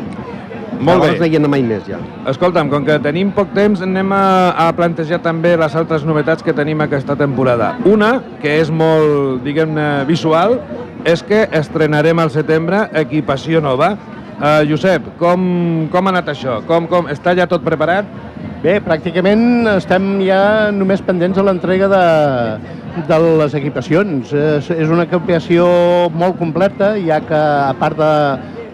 Molt 0.81 1.05
bé. 1.05 1.29
no 1.39 1.49
hi 1.49 1.51
mai 1.53 1.63
més 1.63 1.85
ja. 1.89 1.99
Escolta'm, 2.31 2.71
com 2.73 2.85
que 2.87 2.97
tenim 3.05 3.31
poc 3.37 3.53
temps, 3.57 3.83
anem 3.85 4.13
a, 4.17 4.25
a 4.65 4.69
plantejar 4.77 5.21
també 5.23 5.57
les 5.61 5.75
altres 5.77 6.07
novetats 6.09 6.43
que 6.43 6.55
tenim 6.57 6.81
aquesta 6.81 7.17
temporada. 7.17 7.75
Una, 7.85 8.15
que 8.41 8.57
és 8.63 8.71
molt, 8.73 9.43
diguem-ne, 9.45 10.07
visual, 10.09 10.59
és 11.05 11.23
que 11.25 11.47
estrenarem 11.57 12.19
al 12.21 12.33
setembre 12.33 12.87
equipació 12.97 13.61
nova. 13.65 13.95
Uh, 14.41 14.65
Josep, 14.65 15.05
com, 15.21 15.43
com 15.93 16.07
ha 16.07 16.13
anat 16.15 16.31
això? 16.33 16.61
Com, 16.69 16.87
com, 16.89 17.11
està 17.13 17.35
ja 17.37 17.45
tot 17.49 17.65
preparat? 17.65 18.09
Bé, 18.61 18.79
pràcticament 18.85 19.69
estem 19.75 20.15
ja 20.25 20.71
només 20.73 21.01
pendents 21.05 21.37
de 21.37 21.45
l'entrega 21.45 21.89
de, 21.93 22.05
de 23.09 23.19
les 23.41 23.57
equipacions. 23.57 24.33
És, 24.33 24.71
és 24.73 24.89
una 24.89 25.05
equipació 25.09 25.67
molt 26.17 26.41
completa, 26.41 26.95
ja 27.05 27.21
que 27.25 27.37
a 27.37 27.75
part 27.81 28.01
de 28.01 28.11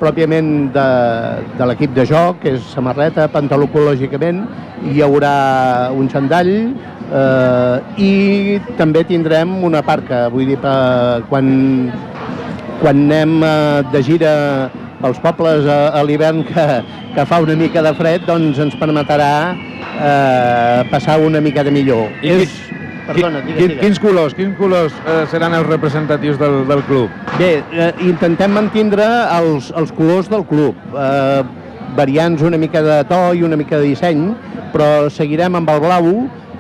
pròpiament 0.00 0.49
de, 0.75 0.87
de 1.59 1.69
l'equip 1.69 1.95
de 1.97 2.05
joc, 2.09 2.41
que 2.43 2.55
és 2.57 2.69
samarreta, 2.75 3.29
pantaló 3.33 3.69
ecològicament, 3.71 4.43
hi 4.93 5.03
haurà 5.05 5.35
un 5.97 6.11
xandall 6.12 6.53
eh, 6.53 8.03
i 8.03 8.12
també 8.79 9.05
tindrem 9.09 9.57
una 9.65 9.83
parca, 9.87 10.26
vull 10.33 10.49
dir, 10.50 10.59
per, 10.62 11.26
quan, 11.31 11.49
quan 12.83 13.07
anem 13.07 13.38
eh, 13.47 13.55
de 13.93 14.03
gira 14.07 14.35
pels 15.00 15.21
pobles 15.25 15.67
a, 15.69 15.81
a 15.97 16.05
l'hivern 16.07 16.43
que, 16.49 16.67
que 17.17 17.26
fa 17.29 17.41
una 17.45 17.57
mica 17.59 17.85
de 17.85 17.93
fred, 17.99 18.25
doncs 18.29 18.61
ens 18.62 18.76
permetrà 18.81 19.33
eh, 19.53 20.81
passar 20.93 21.21
una 21.21 21.43
mica 21.45 21.65
de 21.67 21.75
millor. 21.75 22.09
I, 22.23 22.41
és... 22.43 22.59
Perdona, 23.07 23.41
digues, 23.45 23.61
digues. 23.61 23.83
Quins 23.85 24.01
colors, 24.03 24.35
quins 24.35 24.57
colors 24.59 24.95
eh, 25.07 25.21
seran 25.31 25.55
els 25.55 25.69
representatius 25.69 26.41
del, 26.41 26.65
del 26.67 26.83
club? 26.89 27.13
Bé, 27.39 27.53
eh, 27.71 27.93
intentem 28.09 28.51
mantindre 28.57 29.07
els, 29.37 29.71
els 29.79 29.93
colors 29.95 30.31
del 30.33 30.43
club, 30.49 30.75
eh, 30.91 31.45
variants 31.97 32.43
una 32.43 32.59
mica 32.59 32.83
de 32.83 32.99
to 33.09 33.21
i 33.39 33.45
una 33.47 33.59
mica 33.59 33.79
de 33.79 33.93
disseny, 33.93 34.27
però 34.75 35.07
seguirem 35.13 35.55
amb 35.59 35.71
el 35.71 35.81
blau, 35.85 36.11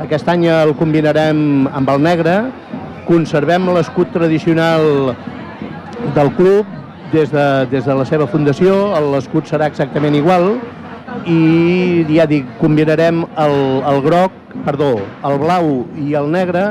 aquest 0.04 0.28
any 0.30 0.46
el 0.52 0.74
combinarem 0.78 1.66
amb 1.74 1.90
el 1.90 2.02
negre, 2.04 2.38
conservem 3.06 3.66
l'escut 3.74 4.10
tradicional 4.14 5.14
del 6.14 6.32
club 6.38 6.66
des 7.12 7.30
de, 7.32 7.46
des 7.70 7.86
de 7.86 7.94
la 7.94 8.06
seva 8.06 8.26
fundació, 8.30 8.94
l'escut 9.14 9.50
serà 9.50 9.68
exactament 9.70 10.14
igual, 10.18 10.56
i 11.24 12.04
ja 12.10 12.26
dic, 12.28 12.48
combinarem 12.60 13.24
el, 13.42 13.56
el 13.92 14.02
groc, 14.04 14.34
perdó, 14.66 14.92
el 15.26 15.38
blau 15.42 15.70
i 16.02 16.16
el 16.18 16.30
negre 16.32 16.66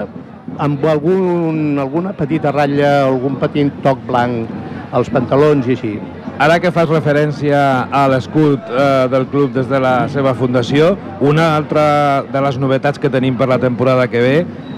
amb 0.61 0.83
algun, 0.87 1.79
alguna 1.81 2.13
petita 2.15 2.53
ratlla, 2.53 3.07
algun 3.07 3.39
petit 3.41 3.73
toc 3.83 4.03
blanc 4.07 4.51
als 4.95 5.09
pantalons 5.11 5.67
i 5.67 5.75
així. 5.75 5.95
Ara 6.35 6.57
que 6.59 6.71
fas 6.75 6.89
referència 6.91 7.57
a 7.95 8.05
l'escut 8.11 8.67
eh, 8.67 9.07
del 9.11 9.23
club 9.31 9.53
des 9.55 9.69
de 9.71 9.79
la 9.79 10.09
seva 10.11 10.33
fundació, 10.35 10.93
una 11.23 11.53
altra 11.55 12.25
de 12.27 12.41
les 12.43 12.59
novetats 12.59 12.99
que 12.99 13.11
tenim 13.11 13.37
per 13.39 13.47
la 13.47 13.59
temporada 13.59 14.09
que 14.11 14.23
ve 14.23 14.35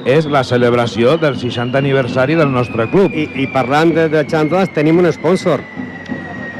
és 0.07 0.29
la 0.29 0.43
celebració 0.45 1.17
del 1.17 1.35
60 1.41 1.81
aniversari 1.81 2.37
del 2.37 2.53
nostre 2.53 2.85
club. 2.93 3.09
I, 3.11 3.25
i 3.41 3.49
parlant 3.53 3.95
de, 3.97 4.05
de 4.13 4.23
xandles, 4.29 4.69
tenim 4.77 5.01
un 5.01 5.09
sponsor. 5.11 5.65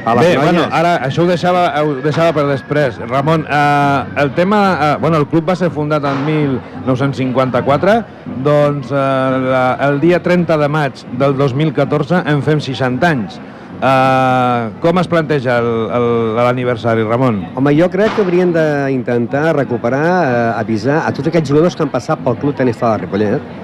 A 0.08 0.14
les 0.16 0.24
Bé, 0.24 0.34
noies. 0.36 0.44
bueno, 0.46 0.62
ara 0.72 0.94
això 1.04 1.26
ho 1.26 1.28
deixava, 1.28 1.66
ho 1.84 1.98
deixava 2.00 2.32
per 2.32 2.46
després. 2.48 2.96
Ramon, 3.10 3.44
eh, 3.44 4.22
el 4.22 4.32
tema... 4.32 4.60
Eh, 4.80 4.96
bueno, 5.02 5.18
el 5.20 5.26
club 5.28 5.50
va 5.50 5.56
ser 5.58 5.68
fundat 5.74 6.06
en 6.08 6.24
1954, 6.24 7.98
doncs 8.46 8.88
eh, 8.88 8.96
la, 9.44 9.62
el 9.90 10.00
dia 10.00 10.22
30 10.24 10.56
de 10.56 10.68
maig 10.72 11.04
del 11.20 11.36
2014 11.36 12.22
en 12.32 12.40
fem 12.46 12.62
60 12.64 13.10
anys. 13.10 13.38
Eh, 13.78 14.70
com 14.82 14.98
es 14.98 15.06
planteja 15.12 15.60
l'aniversari, 15.60 17.04
Ramon? 17.06 17.44
Home, 17.60 17.76
jo 17.78 17.90
crec 17.92 18.16
que 18.16 18.24
haurien 18.24 18.50
d'intentar 18.56 19.52
recuperar, 19.60 20.06
eh, 20.08 20.60
avisar 20.64 21.02
a 21.04 21.12
tots 21.12 21.28
aquests 21.28 21.52
jugadors 21.52 21.76
que 21.76 21.84
han 21.84 21.92
passat 21.92 22.24
pel 22.24 22.40
Club 22.40 22.56
Tenis 22.56 22.80
de 22.80 22.96
Ripollet 23.04 23.56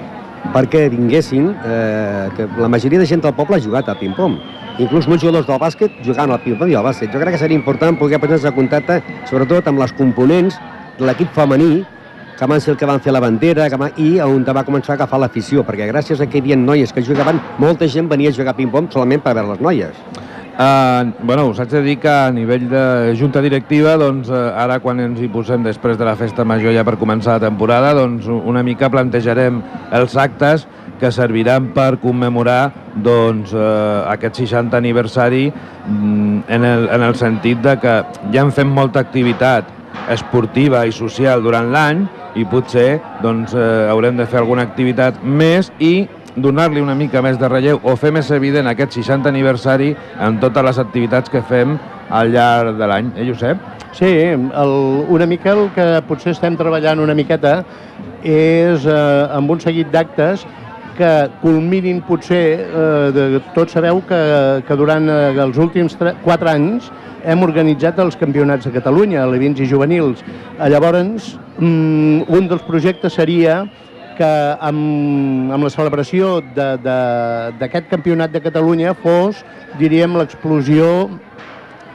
perquè 0.53 0.85
vinguessin, 0.93 1.49
eh, 1.65 2.29
que 2.37 2.47
la 2.61 2.69
majoria 2.69 2.99
de 3.01 3.07
gent 3.09 3.23
del 3.23 3.33
poble 3.33 3.57
ha 3.57 3.63
jugat 3.63 3.89
a 3.89 3.95
ping-pong. 3.97 4.37
Inclús 4.75 5.05
molts 5.07 5.23
jugadors 5.23 5.45
del 5.47 5.59
bàsquet 5.61 5.99
jugant 6.03 6.33
al 6.33 6.41
ping-pong 6.43 6.73
i 6.73 6.75
al 6.75 6.83
bàsquet. 6.83 7.13
Jo 7.13 7.19
crec 7.21 7.37
que 7.37 7.39
seria 7.39 7.55
important 7.55 7.95
poder 7.95 8.19
posar-nos 8.19 8.47
en 8.49 8.55
contacte, 8.57 8.97
sobretot 9.29 9.69
amb 9.71 9.79
les 9.79 9.93
components 9.95 10.57
de 10.99 11.05
l'equip 11.07 11.31
femení, 11.31 11.85
que 12.35 12.49
van 12.51 12.59
ser 12.59 12.73
el 12.73 12.77
que 12.77 12.89
van 12.89 12.99
fer 12.99 13.13
la 13.15 13.21
bandera 13.23 13.69
que 13.71 13.79
van, 13.79 13.95
i 13.95 14.19
on 14.19 14.43
va 14.43 14.65
començar 14.67 14.93
a 14.93 14.99
agafar 14.99 15.21
l'afició, 15.23 15.63
perquè 15.63 15.87
gràcies 15.87 16.19
a 16.19 16.27
que 16.27 16.41
hi 16.41 16.43
havia 16.43 16.59
noies 16.59 16.91
que 16.91 17.05
jugaven, 17.07 17.39
molta 17.57 17.87
gent 17.87 18.11
venia 18.11 18.33
a 18.33 18.35
jugar 18.35 18.57
ping-pong 18.57 18.91
solament 18.91 19.23
per 19.23 19.37
veure 19.37 19.53
les 19.53 19.63
noies. 19.63 19.95
Uh, 20.55 21.11
bueno, 21.23 21.49
us 21.51 21.59
haig 21.59 21.71
de 21.71 21.81
dir 21.83 21.97
que 21.99 22.07
a 22.07 22.31
nivell 22.31 22.69
de 22.71 23.15
junta 23.19 23.41
directiva, 23.43 23.97
doncs, 23.99 24.29
uh, 24.31 24.53
ara 24.55 24.79
quan 24.83 24.99
ens 25.03 25.19
hi 25.19 25.27
posem 25.27 25.63
després 25.63 25.97
de 25.99 26.07
la 26.07 26.15
festa 26.15 26.45
major 26.47 26.71
ja 26.75 26.83
per 26.87 26.95
començar 26.99 27.35
la 27.35 27.47
temporada, 27.47 27.93
doncs 27.95 28.27
una 28.27 28.63
mica 28.63 28.91
plantejarem 28.91 29.59
els 29.99 30.15
actes 30.15 30.63
que 31.05 31.11
serviran 31.13 31.69
per 31.75 31.99
commemorar 32.01 32.73
doncs, 33.05 33.53
uh, 33.53 34.09
aquest 34.09 34.41
60 34.41 34.73
aniversari 34.73 35.45
mm, 35.51 36.39
en, 36.49 36.65
el, 36.65 36.89
en 36.89 37.05
el 37.05 37.15
sentit 37.19 37.61
de 37.61 37.75
que 37.77 37.95
ja 38.33 38.41
hem 38.41 38.53
fet 38.55 38.65
molta 38.65 39.03
activitat 39.05 39.69
esportiva 40.09 40.81
i 40.89 40.93
social 40.95 41.45
durant 41.45 41.69
l'any 41.73 42.01
i 42.35 42.43
potser 42.49 42.97
doncs, 43.23 43.53
eh, 43.55 43.87
haurem 43.87 44.17
de 44.19 44.25
fer 44.27 44.41
alguna 44.41 44.65
activitat 44.67 45.21
més 45.23 45.69
i 45.79 46.07
donar-li 46.35 46.81
una 46.83 46.97
mica 46.99 47.21
més 47.23 47.39
de 47.39 47.47
relleu 47.47 47.79
o 47.79 47.95
fer 47.95 48.11
més 48.11 48.27
evident 48.35 48.67
aquest 48.67 48.97
60 48.97 49.31
aniversari 49.31 49.93
en 50.19 50.41
totes 50.41 50.67
les 50.67 50.81
activitats 50.83 51.31
que 51.31 51.41
fem 51.47 51.77
al 52.09 52.33
llarg 52.33 52.75
de 52.77 52.89
l'any. 52.91 53.13
Eh, 53.15 53.29
Josep? 53.29 53.61
Sí, 53.95 54.11
el, 54.11 54.75
una 55.07 55.29
mica 55.29 55.53
el 55.53 55.69
que 55.77 55.87
potser 56.09 56.33
estem 56.35 56.57
treballant 56.59 56.99
una 56.99 57.15
miqueta 57.15 57.61
és 58.25 58.83
eh, 58.83 58.99
amb 59.31 59.55
un 59.55 59.63
seguit 59.63 59.93
d'actes 59.93 60.43
que 60.95 61.29
culminin 61.41 62.01
potser, 62.07 62.45
eh, 62.63 63.11
de, 63.15 63.25
tots 63.55 63.75
sabeu 63.75 64.01
que, 64.07 64.19
que 64.67 64.77
durant 64.79 65.09
eh, 65.11 65.33
els 65.43 65.57
últims 65.61 65.97
4 65.99 66.51
anys 66.51 66.89
hem 67.25 67.43
organitzat 67.43 67.99
els 67.99 68.17
campionats 68.19 68.67
de 68.67 68.73
Catalunya, 68.75 69.23
alevins 69.23 69.59
i 69.59 69.67
juvenils. 69.69 70.23
Eh, 70.23 70.69
Llavors, 70.71 71.35
mm, 71.57 72.29
un 72.31 72.47
dels 72.51 72.63
projectes 72.67 73.13
seria 73.13 73.63
que 74.15 74.31
amb, 74.63 75.51
amb 75.51 75.67
la 75.67 75.71
celebració 75.73 76.39
d'aquest 76.55 77.89
campionat 77.91 78.31
de 78.31 78.41
Catalunya 78.43 78.95
fos, 78.95 79.43
diríem, 79.79 80.15
l'explosió 80.15 81.09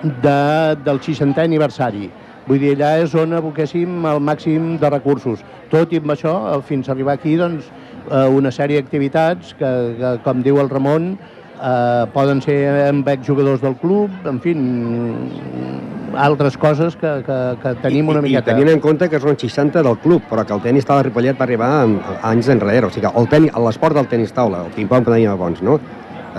de, 0.03 0.77
del 0.85 1.01
60è 1.01 1.47
aniversari. 1.47 2.11
Vull 2.47 2.61
dir, 2.61 2.75
allà 2.75 2.97
és 3.05 3.15
on 3.15 3.37
aboquéssim 3.37 4.05
el 4.11 4.21
màxim 4.25 4.75
de 4.81 4.91
recursos. 4.91 5.45
Tot 5.71 5.93
i 5.93 6.01
amb 6.01 6.13
això, 6.17 6.35
fins 6.67 6.89
arribar 6.91 7.15
aquí, 7.15 7.37
doncs, 7.39 7.69
eh, 8.11 8.29
una 8.29 8.51
sèrie 8.55 8.81
d'activitats 8.81 9.55
que, 9.59 9.71
que, 9.99 10.15
com 10.25 10.41
diu 10.43 10.61
el 10.63 10.71
Ramon, 10.71 11.13
eh, 11.61 12.07
poden 12.15 12.41
ser 12.43 12.89
amb 12.89 13.09
exjugadors 13.13 13.61
del 13.61 13.77
club, 13.77 14.11
en 14.27 14.41
fi, 14.41 14.55
mm, 14.55 16.17
altres 16.17 16.57
coses 16.59 16.97
que, 16.97 17.11
que, 17.27 17.39
que 17.63 17.75
tenim 17.83 18.09
una 18.11 18.19
I, 18.19 18.23
miqueta. 18.29 18.51
I 18.51 18.55
tenint 18.55 18.73
en 18.75 18.81
compte 18.83 19.09
que 19.09 19.21
són 19.23 19.37
60 19.39 19.83
del 19.87 19.99
club, 20.03 20.23
però 20.31 20.45
que 20.47 20.55
el 20.57 20.63
tenis 20.65 20.87
taula 20.89 21.03
de 21.05 21.09
Ripollet 21.11 21.39
va 21.39 21.45
arribar 21.47 21.69
en, 21.85 21.99
anys 22.27 22.49
enrere. 22.51 22.87
O 22.89 22.91
sigui, 22.91 23.07
el 23.15 23.29
tenis- 23.31 23.55
l'esport 23.67 23.95
del 23.95 24.09
tenis 24.11 24.33
taula, 24.35 24.65
el 24.67 24.73
ping-pong 24.75 25.05
que 25.07 25.15
dèiem 25.15 25.33
abans, 25.37 25.63
no? 25.63 25.79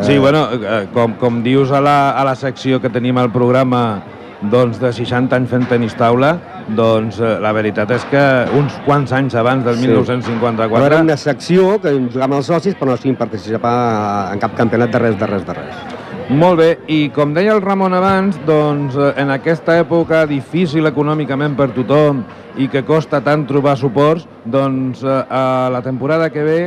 Sí, 0.02 0.14
Eh, 0.14 0.20
bueno, 0.20 0.46
eh, 0.54 0.88
com, 0.94 1.14
com 1.20 1.42
dius 1.44 1.72
a 1.72 1.82
la, 1.84 2.12
a 2.12 2.24
la 2.24 2.36
secció 2.36 2.80
que 2.82 2.90
tenim 2.90 3.18
al 3.20 3.30
programa 3.32 4.02
doncs, 4.50 4.80
de 4.82 4.90
60 4.94 5.36
anys 5.38 5.50
fent 5.52 5.68
tenis 5.70 5.94
taula, 5.98 6.32
doncs 6.76 7.20
eh, 7.22 7.38
la 7.44 7.52
veritat 7.54 7.92
és 7.94 8.06
que 8.10 8.22
uns 8.58 8.78
quants 8.86 9.12
anys 9.14 9.36
abans 9.38 9.66
del 9.66 9.76
Sí. 9.78 9.88
1954... 9.88 10.74
Però 10.74 10.86
era 10.88 11.02
una 11.04 11.18
secció 11.18 11.78
que 11.82 11.94
jugàvem 11.94 12.38
els 12.40 12.50
socis, 12.50 12.76
però 12.76 12.92
no 12.92 12.98
estiguin 12.98 13.18
participar 13.20 14.34
en 14.34 14.40
cap 14.42 14.56
campionat 14.58 14.92
de 14.92 15.00
res, 15.00 15.18
de 15.20 15.28
res, 15.28 15.46
de 15.46 15.54
res. 15.54 15.82
Molt 16.32 16.62
bé, 16.62 16.70
i 16.88 17.10
com 17.12 17.34
deia 17.36 17.52
el 17.54 17.62
Ramon 17.62 17.94
abans, 17.94 18.38
doncs 18.48 18.96
eh, 18.96 19.14
en 19.22 19.34
aquesta 19.34 19.78
època 19.82 20.24
difícil 20.30 20.88
econòmicament 20.88 21.58
per 21.60 21.72
tothom 21.76 22.24
i 22.58 22.68
que 22.72 22.86
costa 22.88 23.22
tant 23.22 23.46
trobar 23.50 23.76
suports, 23.78 24.26
doncs 24.46 25.04
eh, 25.04 25.26
a 25.30 25.70
la 25.74 25.82
temporada 25.86 26.30
que 26.32 26.46
ve 26.48 26.62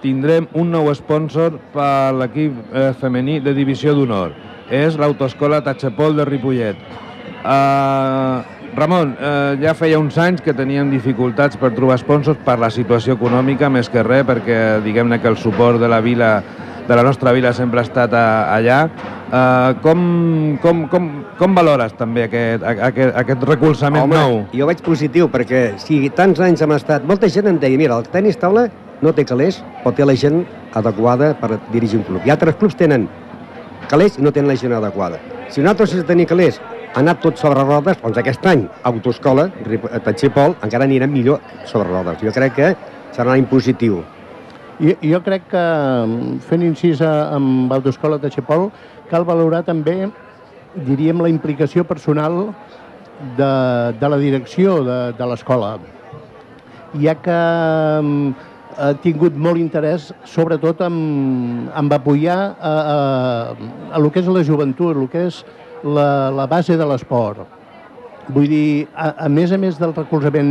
tindrem 0.00 0.46
un 0.56 0.70
nou 0.72 0.88
sponsor 0.96 1.58
per 1.74 2.14
l'equip 2.16 2.56
femení 2.96 3.36
de 3.44 3.52
divisió 3.52 3.92
d'honor. 3.92 4.32
És 4.72 4.96
l'autoescola 4.96 5.60
Tachepol 5.60 6.16
de 6.16 6.24
Ripollet. 6.24 7.09
Uh, 7.40 8.44
Ramon, 8.76 9.14
uh, 9.16 9.56
ja 9.62 9.72
feia 9.74 9.98
uns 9.98 10.18
anys 10.20 10.42
que 10.44 10.52
teníem 10.56 10.90
dificultats 10.92 11.56
per 11.56 11.72
trobar 11.72 11.96
sponsors 11.98 12.38
per 12.44 12.58
la 12.60 12.68
situació 12.70 13.16
econòmica, 13.16 13.70
més 13.72 13.88
que 13.88 14.04
res, 14.04 14.26
perquè 14.28 14.58
diguem-ne 14.84 15.18
que 15.22 15.30
el 15.30 15.38
suport 15.40 15.80
de 15.80 15.88
la 15.88 16.02
vila 16.04 16.40
de 16.90 16.96
la 16.96 17.04
nostra 17.06 17.30
vila 17.32 17.52
sempre 17.54 17.80
ha 17.80 17.86
estat 17.86 18.14
a, 18.18 18.26
allà. 18.56 18.80
Uh, 19.30 19.78
com, 19.80 20.00
com, 20.62 20.84
com, 20.90 21.08
com 21.38 21.54
valores 21.54 21.92
també 21.94 22.24
aquest, 22.26 22.64
aquest, 22.66 23.12
aquest 23.20 23.44
recolzament 23.46 24.10
nou? 24.10 24.40
jo 24.50 24.66
veig 24.66 24.80
positiu, 24.82 25.28
perquè 25.30 25.76
si 25.78 26.00
tants 26.18 26.42
anys 26.42 26.64
hem 26.66 26.74
estat... 26.74 27.06
Molta 27.06 27.30
gent 27.30 27.46
em 27.46 27.60
deia, 27.62 27.78
mira, 27.78 28.00
el 28.00 28.10
tenis 28.10 28.40
taula 28.40 28.66
no 29.00 29.14
té 29.14 29.24
calés, 29.24 29.60
però 29.84 29.94
té 29.94 30.04
la 30.04 30.16
gent 30.18 30.42
adequada 30.76 31.30
per 31.38 31.60
dirigir 31.70 32.00
un 32.02 32.08
club. 32.08 32.26
I 32.26 32.34
altres 32.34 32.58
clubs 32.58 32.74
tenen 32.76 33.06
calés 33.88 34.18
i 34.18 34.26
no 34.26 34.34
tenen 34.34 34.50
la 34.50 34.58
gent 34.58 34.74
adequada. 34.76 35.22
Si 35.48 35.62
nosaltres 35.62 35.94
sense 35.94 36.10
tenir 36.10 36.26
calés 36.30 36.58
ha 36.94 36.98
anat 37.00 37.20
tot 37.22 37.38
sobre 37.38 37.62
rodes, 37.64 37.98
doncs 38.02 38.18
aquest 38.18 38.46
any, 38.50 38.64
autoescola, 38.88 39.48
Rip- 39.66 39.86
a 39.92 40.00
Tatxipol, 40.02 40.56
encara 40.64 40.84
anirem 40.88 41.12
millor 41.12 41.38
sobre 41.64 41.88
rodes. 41.92 42.18
Jo 42.22 42.32
crec 42.34 42.54
que 42.56 42.72
serà 43.14 43.30
un 43.30 43.36
any 43.38 43.46
positiu. 43.50 44.00
Jo, 44.80 44.94
jo 45.04 45.20
crec 45.22 45.46
que, 45.50 45.60
mm, 46.06 46.38
fent 46.48 46.62
incís 46.66 47.00
a- 47.02 47.34
amb 47.36 47.72
Autoescola 47.72 48.18
de 48.18 48.30
Xepol, 48.30 48.70
cal 49.10 49.24
valorar 49.24 49.62
també, 49.64 50.10
diríem, 50.74 51.20
la 51.20 51.28
implicació 51.28 51.84
personal 51.84 52.54
de, 53.36 53.92
de 54.00 54.08
la 54.08 54.16
direcció 54.16 54.82
de, 54.82 55.12
de 55.12 55.26
l'escola, 55.26 55.78
ja 56.98 57.14
que 57.14 57.30
mm, 58.02 58.34
ha 58.78 58.94
tingut 59.02 59.34
molt 59.36 59.58
interès, 59.58 60.12
sobretot 60.24 60.80
en, 60.80 61.68
en 61.76 61.92
apoyar 61.92 62.56
a, 62.58 62.70
a, 62.70 63.54
a 63.92 63.98
lo 63.98 64.10
que 64.10 64.20
és 64.20 64.26
la 64.26 64.42
joventut, 64.42 64.96
el 64.96 65.08
que 65.12 65.26
és 65.28 65.44
la, 65.84 66.30
la 66.30 66.46
base 66.46 66.76
de 66.76 66.86
l'esport. 66.86 67.58
Vull 68.30 68.46
dir, 68.46 68.86
a, 68.94 69.10
a 69.26 69.28
més 69.32 69.50
a 69.50 69.58
més 69.58 69.78
del 69.80 69.92
recolzament 69.96 70.50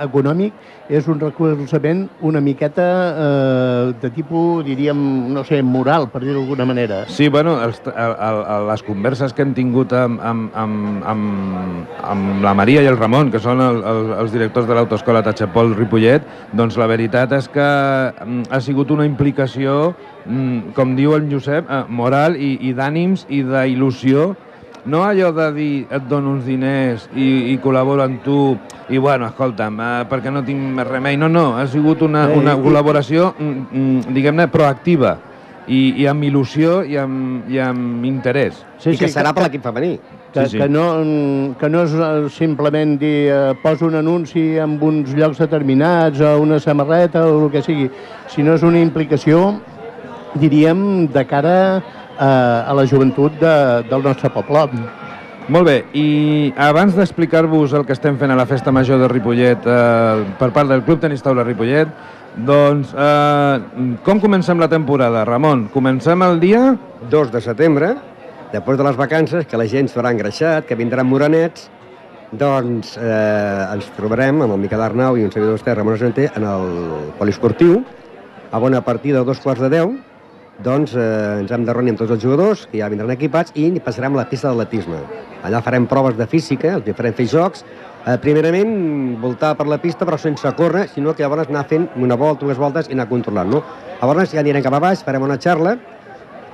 econòmic, 0.00 0.54
és 0.88 1.04
un 1.10 1.18
recolzament 1.20 2.06
una 2.24 2.40
miqueta 2.40 2.86
eh, 2.88 3.90
de 4.00 4.10
tipus, 4.14 4.62
diríem, 4.64 5.00
no 5.34 5.42
sé, 5.44 5.60
moral, 5.62 6.08
per 6.12 6.22
dir-ho 6.22 6.38
d'alguna 6.38 6.64
manera. 6.68 7.02
Sí, 7.12 7.28
bueno, 7.28 7.58
els, 7.64 7.82
el, 7.84 8.14
el, 8.14 8.66
les 8.70 8.84
converses 8.86 9.34
que 9.36 9.44
hem 9.44 9.52
tingut 9.56 9.92
amb, 9.92 10.22
amb, 10.24 10.56
amb, 10.56 11.04
amb, 11.12 11.92
amb 12.14 12.42
la 12.46 12.54
Maria 12.56 12.84
i 12.86 12.88
el 12.88 12.96
Ramon, 12.96 13.32
que 13.34 13.42
són 13.44 13.60
el, 13.64 13.82
el, 13.92 14.02
els 14.22 14.32
directors 14.32 14.68
de 14.70 14.78
l'autoescola 14.78 15.24
Tachapol 15.26 15.76
Ripollet, 15.76 16.24
doncs 16.56 16.80
la 16.80 16.88
veritat 16.88 17.36
és 17.36 17.50
que 17.52 17.68
mm, 17.68 18.48
ha 18.48 18.64
sigut 18.64 18.94
una 18.94 19.06
implicació, 19.08 19.92
mm, 20.24 20.72
com 20.78 20.96
diu 20.96 21.18
el 21.18 21.28
Josep, 21.28 21.68
eh, 21.68 21.84
moral 21.92 22.40
i, 22.40 22.54
i 22.70 22.76
d'ànims 22.78 23.28
i 23.28 23.44
d'il·lusió 23.44 24.30
no 24.86 25.02
allò 25.04 25.32
de 25.34 25.48
dir 25.56 25.86
et 25.90 26.04
dono 26.08 26.36
uns 26.36 26.44
diners 26.46 27.08
i, 27.14 27.52
i 27.52 27.56
col·laboro 27.62 28.04
amb 28.04 28.22
tu 28.24 28.38
i 28.88 28.98
bueno, 28.98 29.28
escolta'm, 29.28 29.80
eh, 29.80 30.04
perquè 30.08 30.32
no 30.32 30.44
tinc 30.46 30.60
més 30.78 30.86
remei. 30.88 31.18
No, 31.20 31.28
no, 31.28 31.50
ha 31.58 31.66
sigut 31.68 32.02
una, 32.06 32.26
una 32.32 32.56
col·laboració, 32.56 33.32
mm, 33.36 33.66
mm, 33.70 34.14
diguem-ne, 34.16 34.48
proactiva 34.52 35.18
i, 35.68 35.80
i 36.02 36.06
amb 36.08 36.24
il·lusió 36.24 36.80
i 36.88 36.96
amb, 37.00 37.48
i 37.52 37.60
amb 37.62 38.06
interès. 38.08 38.62
Sí, 38.80 38.94
I 38.94 39.00
que 39.00 39.10
serà 39.12 39.34
per 39.36 39.44
l'equip 39.46 39.64
femení. 39.64 39.98
Que, 40.32 40.44
sí, 40.44 40.56
sí. 40.56 40.58
que, 40.60 40.68
no, 40.68 40.84
que 41.60 41.70
no 41.72 41.82
és 41.86 41.94
eh, 41.96 42.08
simplement 42.32 42.96
dir 43.00 43.14
eh, 43.32 43.38
poso 43.62 43.86
un 43.88 43.96
anunci 44.00 44.42
en 44.60 44.76
uns 44.84 45.14
llocs 45.16 45.40
determinats 45.40 46.20
o 46.20 46.34
una 46.42 46.60
samarreta 46.60 47.24
o 47.26 47.46
el 47.46 47.52
que 47.52 47.64
sigui, 47.64 47.88
sinó 48.28 48.56
és 48.58 48.64
una 48.66 48.80
implicació, 48.80 49.54
diríem, 50.36 51.08
de 51.12 51.24
cara 51.28 51.56
a 52.18 52.74
la 52.74 52.86
joventut 52.90 53.38
de, 53.40 53.54
del 53.88 54.02
nostre 54.02 54.30
poble. 54.34 54.66
Molt 55.48 55.64
bé, 55.64 55.76
i 55.96 56.52
abans 56.60 56.92
d'explicar-vos 56.92 57.72
el 57.72 57.86
que 57.88 57.94
estem 57.96 58.18
fent 58.20 58.34
a 58.34 58.36
la 58.36 58.44
Festa 58.44 58.72
Major 58.74 58.98
de 59.00 59.06
Ripollet 59.08 59.64
eh, 59.64 60.24
per 60.36 60.50
part 60.52 60.68
del 60.68 60.82
Club 60.84 61.00
Tenis 61.00 61.24
Taula 61.24 61.46
Ripollet, 61.46 61.88
doncs, 62.44 62.90
eh, 62.92 63.96
com 64.04 64.20
comencem 64.20 64.60
la 64.60 64.68
temporada, 64.68 65.24
Ramon? 65.24 65.68
Comencem 65.72 66.22
el 66.26 66.36
dia... 66.42 66.62
2 67.08 67.30
de 67.32 67.40
setembre, 67.40 67.92
després 68.52 68.76
de 68.76 68.84
les 68.84 68.96
vacances, 68.98 69.46
que 69.46 69.56
la 69.56 69.68
gent 69.70 69.88
s'haurà 69.88 70.10
engreixat, 70.12 70.66
que 70.66 70.76
vindran 70.76 71.06
moranets, 71.08 71.68
doncs 72.34 72.96
eh, 72.98 73.72
ens 73.72 73.88
trobarem 73.96 74.42
amb 74.44 74.56
el 74.56 74.60
Miquel 74.60 74.82
Arnau 74.84 75.16
i 75.16 75.24
un 75.24 75.32
servidor 75.32 75.56
d'estè, 75.56 75.72
Ramon 75.78 75.96
Argenter, 75.96 76.28
en 76.36 76.44
el 76.44 76.68
poliesportiu, 77.16 77.78
a 78.50 78.60
bona 78.60 78.82
partida 78.84 79.22
de 79.22 79.30
dos 79.30 79.40
quarts 79.40 79.62
de 79.64 79.72
deu, 79.72 79.94
doncs 80.64 80.94
eh, 80.98 81.40
ens 81.42 81.52
hem 81.54 81.64
de 81.66 81.74
reunir 81.74 81.94
amb 81.94 82.00
tots 82.02 82.14
els 82.14 82.22
jugadors, 82.22 82.64
que 82.70 82.80
ja 82.80 82.88
vindran 82.90 83.12
equipats, 83.14 83.54
i 83.54 83.70
passarem 83.84 84.16
a 84.16 84.22
la 84.22 84.28
pista 84.30 84.50
d'atletisme. 84.50 85.00
Allà 85.46 85.62
farem 85.62 85.86
proves 85.90 86.18
de 86.18 86.26
física, 86.26 86.74
els 86.78 86.96
farem 86.98 87.14
fer 87.14 87.28
jocs, 87.30 87.64
eh, 88.04 88.16
primerament 88.22 88.72
voltar 89.22 89.54
per 89.56 89.68
la 89.70 89.78
pista 89.78 90.06
però 90.06 90.18
sense 90.18 90.52
córrer, 90.58 90.88
sinó 90.94 91.14
que 91.14 91.22
llavors 91.22 91.48
anar 91.48 91.66
fent 91.70 91.88
una 91.96 92.16
volta, 92.16 92.44
dues 92.44 92.58
voltes 92.58 92.90
i 92.90 92.98
anar 92.98 93.08
controlant, 93.08 93.50
no? 93.50 93.62
Llavors 94.00 94.34
ja 94.34 94.42
anirem 94.42 94.64
cap 94.66 94.74
a 94.74 94.82
baix, 94.82 95.04
farem 95.06 95.22
una 95.22 95.38
xarra, 95.38 95.76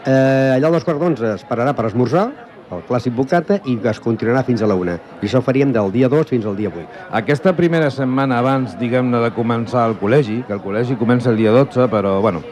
eh, 0.04 0.56
allà 0.56 0.68
a 0.68 0.74
dos 0.76 0.84
quarts 0.84 1.00
d'onze 1.00 1.34
es 1.38 1.46
pararà 1.48 1.72
per 1.74 1.86
esmorzar, 1.88 2.28
el 2.72 2.84
clàssic 2.88 3.14
bocata, 3.16 3.58
i 3.68 3.76
es 3.90 4.00
continuarà 4.00 4.44
fins 4.46 4.62
a 4.62 4.68
la 4.70 4.76
una. 4.78 4.96
I 5.20 5.28
això 5.28 5.42
faríem 5.44 5.72
del 5.74 5.92
dia 5.92 6.08
2 6.12 6.30
fins 6.30 6.46
al 6.46 6.56
dia 6.56 6.70
8. 6.72 6.84
Aquesta 7.20 7.54
primera 7.56 7.90
setmana 7.90 8.38
abans, 8.40 8.78
diguem-ne, 8.80 9.20
de 9.24 9.32
començar 9.36 9.88
el 9.90 9.98
col·legi, 10.00 10.42
que 10.46 10.56
el 10.56 10.62
col·legi 10.64 10.98
comença 11.00 11.30
el 11.30 11.40
dia 11.40 11.52
12, 11.52 11.88
però, 11.92 12.16
bueno, 12.24 12.42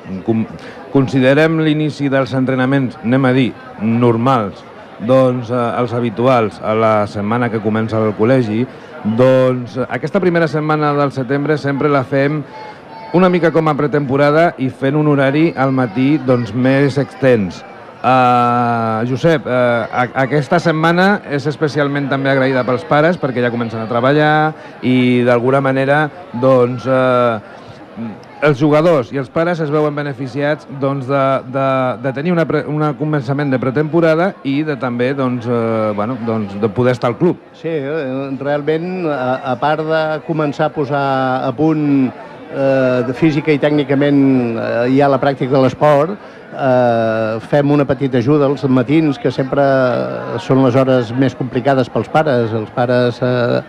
considerem 0.93 1.61
l'inici 1.65 2.11
dels 2.13 2.35
entrenaments, 2.37 2.99
anem 3.03 3.25
a 3.25 3.33
dir, 3.37 3.49
normals, 3.81 4.63
doncs 5.03 5.51
eh, 5.51 5.63
els 5.81 5.93
habituals 5.97 6.61
a 6.63 6.75
la 6.79 6.95
setmana 7.11 7.51
que 7.51 7.63
comença 7.63 7.99
el 7.99 8.15
col·legi, 8.19 8.67
doncs 9.19 9.81
aquesta 9.89 10.21
primera 10.23 10.47
setmana 10.47 10.93
del 10.95 11.11
setembre 11.11 11.57
sempre 11.59 11.91
la 11.91 12.05
fem 12.07 12.43
una 13.13 13.29
mica 13.29 13.51
com 13.53 13.67
a 13.69 13.75
pretemporada 13.77 14.53
i 14.63 14.71
fent 14.71 14.97
un 14.97 15.11
horari 15.11 15.51
al 15.59 15.75
matí 15.75 16.15
doncs, 16.23 16.55
més 16.55 16.97
extens 17.03 17.65
Uh, 18.03 19.07
Josep, 19.07 19.45
uh, 19.47 19.87
aquesta 20.19 20.59
setmana 20.59 21.21
és 21.31 21.45
especialment 21.47 22.09
també 22.11 22.33
agraïda 22.33 22.65
pels 22.67 22.83
pares 22.89 23.15
perquè 23.15 23.45
ja 23.45 23.51
comencen 23.55 23.79
a 23.79 23.87
treballar 23.87 24.33
i 24.83 25.23
d'alguna 25.23 25.61
manera 25.63 26.09
doncs, 26.43 26.83
uh, 26.91 27.39
els 28.43 28.59
jugadors 28.59 29.13
i 29.15 29.21
els 29.23 29.31
pares 29.31 29.63
es 29.63 29.71
veuen 29.71 29.95
beneficiats 29.95 30.67
doncs, 30.83 31.07
de, 31.07 31.23
de, 31.55 31.69
de 32.03 32.15
tenir 32.17 32.35
una 32.35 32.43
un 32.67 32.83
començament 32.99 33.55
de 33.55 33.63
pretemporada 33.63 34.33
i 34.43 34.65
de 34.67 34.75
també 34.83 35.13
doncs, 35.15 35.47
uh, 35.47 35.95
bueno, 35.95 36.19
doncs, 36.27 36.59
de 36.59 36.73
poder 36.75 36.97
estar 36.99 37.13
al 37.13 37.21
club. 37.23 37.39
Sí, 37.55 37.71
realment, 38.43 39.07
a, 39.07 39.55
a 39.55 39.57
part 39.63 39.87
de 39.87 40.03
començar 40.27 40.73
a 40.73 40.75
posar 40.75 41.07
a 41.47 41.55
punt 41.55 42.11
eh, 42.53 43.13
física 43.17 43.53
i 43.53 43.61
tècnicament 43.63 44.23
eh, 44.59 44.87
hi 44.93 45.01
ha 45.01 45.11
la 45.11 45.21
pràctica 45.23 45.55
de 45.55 45.63
l'esport, 45.65 46.17
eh, 46.53 47.41
fem 47.49 47.71
una 47.71 47.87
petita 47.89 48.19
ajuda 48.19 48.47
als 48.47 48.65
matins, 48.69 49.19
que 49.19 49.33
sempre 49.33 49.65
són 50.45 50.63
les 50.65 50.77
hores 50.77 51.13
més 51.17 51.35
complicades 51.39 51.91
pels 51.93 52.11
pares. 52.13 52.53
Els 52.53 52.71
pares 52.77 53.21
eh, 53.25 53.63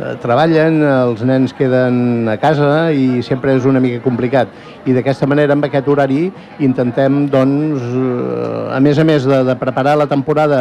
eh, 0.00 0.14
treballen, 0.22 0.80
els 0.86 1.22
nens 1.26 1.54
queden 1.56 2.28
a 2.30 2.36
casa 2.40 2.90
i 2.92 3.22
sempre 3.26 3.54
és 3.58 3.68
una 3.68 3.82
mica 3.82 4.02
complicat. 4.04 4.52
I 4.86 4.96
d'aquesta 4.96 5.28
manera, 5.30 5.56
amb 5.56 5.68
aquest 5.68 5.88
horari, 5.88 6.30
intentem, 6.58 7.26
doncs, 7.32 7.84
eh, 7.84 8.76
a 8.76 8.80
més 8.80 8.98
a 8.98 9.06
més 9.06 9.28
de, 9.28 9.42
de 9.46 9.56
preparar 9.60 9.98
la 10.00 10.08
temporada 10.10 10.60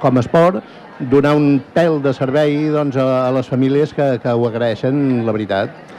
com 0.00 0.16
a 0.16 0.24
esport, 0.24 0.62
donar 0.98 1.36
un 1.38 1.60
pèl 1.74 2.00
de 2.02 2.10
servei 2.16 2.72
doncs, 2.74 2.96
a, 2.98 3.28
a 3.28 3.30
les 3.36 3.46
famílies 3.46 3.94
que, 3.94 4.16
que 4.22 4.34
ho 4.34 4.48
agraeixen, 4.48 5.22
la 5.26 5.36
veritat. 5.36 5.97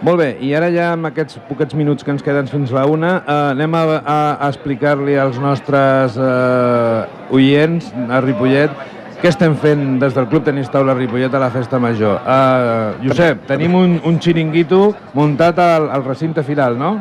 Molt 0.00 0.16
bé, 0.16 0.30
i 0.40 0.54
ara 0.56 0.70
ja 0.72 0.94
amb 0.94 1.10
aquests 1.10 1.36
poquets 1.44 1.76
minuts 1.76 2.06
que 2.06 2.08
ens 2.14 2.22
queden 2.24 2.46
fins 2.48 2.70
la 2.72 2.86
una, 2.88 3.18
eh, 3.20 3.34
anem 3.50 3.74
a, 3.76 3.82
a, 3.98 4.14
a 4.46 4.48
explicar-li 4.48 5.18
als 5.20 5.36
nostres 5.36 6.16
eh, 6.16 7.34
oients 7.36 7.90
a 8.08 8.22
Ripollet 8.24 8.72
què 9.20 9.28
estem 9.28 9.52
fent 9.60 9.98
des 10.00 10.16
del 10.16 10.30
Club 10.30 10.46
Tenis 10.46 10.72
Taula 10.72 10.94
Ripollet 10.96 11.34
a 11.36 11.42
la 11.42 11.50
Festa 11.52 11.76
Major. 11.76 12.16
Uh, 12.24 12.96
Josep, 13.04 13.42
tenim 13.50 13.74
un, 13.76 13.98
un 14.08 14.16
xiringuito 14.16 14.94
muntat 15.12 15.60
al, 15.60 15.90
al 15.92 16.06
recinte 16.06 16.40
final, 16.46 16.78
no? 16.80 16.94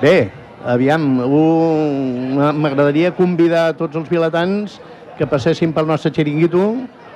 Bé, 0.00 0.30
aviam, 0.64 1.04
m'agradaria 2.56 3.12
convidar 3.18 3.74
tots 3.76 4.00
els 4.00 4.08
vilatans 4.08 4.78
que 5.18 5.28
passessin 5.28 5.76
pel 5.76 5.92
nostre 5.92 6.14
xiringuito 6.16 6.64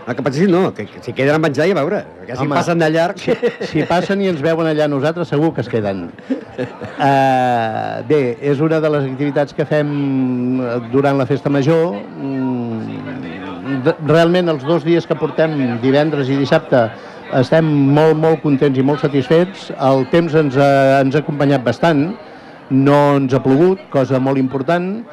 el 0.06 0.16
que 0.16 0.22
passa 0.22 0.46
no, 0.48 0.72
que, 0.74 0.86
que 0.86 1.02
si 1.04 1.12
queden 1.12 1.36
a 1.36 1.42
menjar 1.42 1.66
i 1.68 1.74
a 1.74 1.78
veure, 1.78 2.00
que 2.26 2.34
si 2.34 2.44
Home, 2.44 2.56
passen 2.56 2.80
de 2.80 2.88
llarg... 2.90 3.20
Si, 3.20 3.34
si 3.70 3.84
passen 3.88 4.22
i 4.24 4.30
ens 4.30 4.40
veuen 4.42 4.66
allà 4.70 4.88
nosaltres, 4.90 5.28
segur 5.30 5.52
que 5.54 5.62
es 5.64 5.68
queden. 5.70 6.08
Uh, 6.60 8.00
bé, 8.08 8.20
és 8.40 8.60
una 8.64 8.80
de 8.82 8.90
les 8.96 9.06
activitats 9.10 9.54
que 9.56 9.66
fem 9.68 9.92
durant 10.92 11.20
la 11.20 11.28
festa 11.28 11.52
major. 11.52 11.94
Mm, 12.16 13.94
realment, 14.08 14.50
els 14.52 14.64
dos 14.66 14.84
dies 14.88 15.06
que 15.06 15.18
portem, 15.20 15.56
divendres 15.84 16.32
i 16.32 16.40
dissabte, 16.40 16.88
estem 17.38 17.66
molt, 17.94 18.18
molt 18.18 18.42
contents 18.42 18.78
i 18.78 18.84
molt 18.86 19.04
satisfets. 19.04 19.70
El 19.78 20.06
temps 20.10 20.34
ens 20.34 20.58
ha, 20.58 20.70
ens 21.04 21.14
ha 21.14 21.22
acompanyat 21.22 21.62
bastant, 21.66 22.08
no 22.70 22.98
ens 23.20 23.34
ha 23.34 23.42
plogut, 23.44 23.82
cosa 23.94 24.18
molt 24.22 24.40
important, 24.40 25.04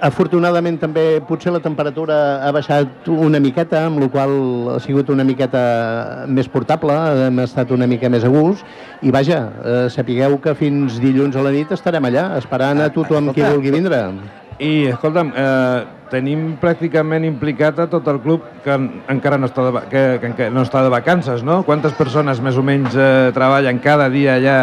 Afortunadament 0.00 0.78
també 0.80 1.20
potser 1.28 1.52
la 1.52 1.60
temperatura 1.60 2.14
ha 2.46 2.50
baixat 2.56 3.08
una 3.12 3.36
miqueta, 3.42 3.82
amb 3.84 4.00
la 4.00 4.08
qual 4.08 4.32
ha 4.72 4.78
sigut 4.80 5.10
una 5.12 5.26
miqueta 5.28 6.24
més 6.24 6.48
portable, 6.48 6.96
hem 7.26 7.42
estat 7.44 7.74
una 7.76 7.88
mica 7.90 8.08
més 8.08 8.24
a 8.24 8.30
gust, 8.32 8.64
i 9.04 9.12
vaja, 9.12 9.40
eh, 9.60 9.86
sapigueu 9.92 10.38
que 10.40 10.54
fins 10.56 10.96
dilluns 11.02 11.36
a 11.36 11.44
la 11.44 11.52
nit 11.52 11.72
estarem 11.76 12.08
allà, 12.08 12.30
esperant 12.40 12.80
a 12.80 12.88
tothom 12.94 13.28
qui 13.36 13.44
vulgui 13.44 13.74
vindre. 13.76 14.06
I, 14.60 14.88
escolta'm, 14.94 15.34
eh, 15.36 16.00
tenim 16.10 16.54
pràcticament 16.60 17.24
implicat 17.28 17.78
a 17.84 17.86
tot 17.92 18.08
el 18.12 18.22
club 18.24 18.46
que 18.64 18.76
encara 19.12 19.38
no 19.40 19.48
està 19.48 19.66
de, 19.68 19.84
que, 19.92 20.32
que 20.36 20.48
no 20.52 20.64
està 20.64 20.82
de 20.84 20.92
vacances, 20.92 21.44
no? 21.44 21.60
Quantes 21.68 21.92
persones 21.96 22.40
més 22.44 22.56
o 22.56 22.64
menys 22.64 22.96
eh, 22.96 23.30
treballen 23.36 23.80
cada 23.84 24.08
dia 24.12 24.36
allà 24.40 24.58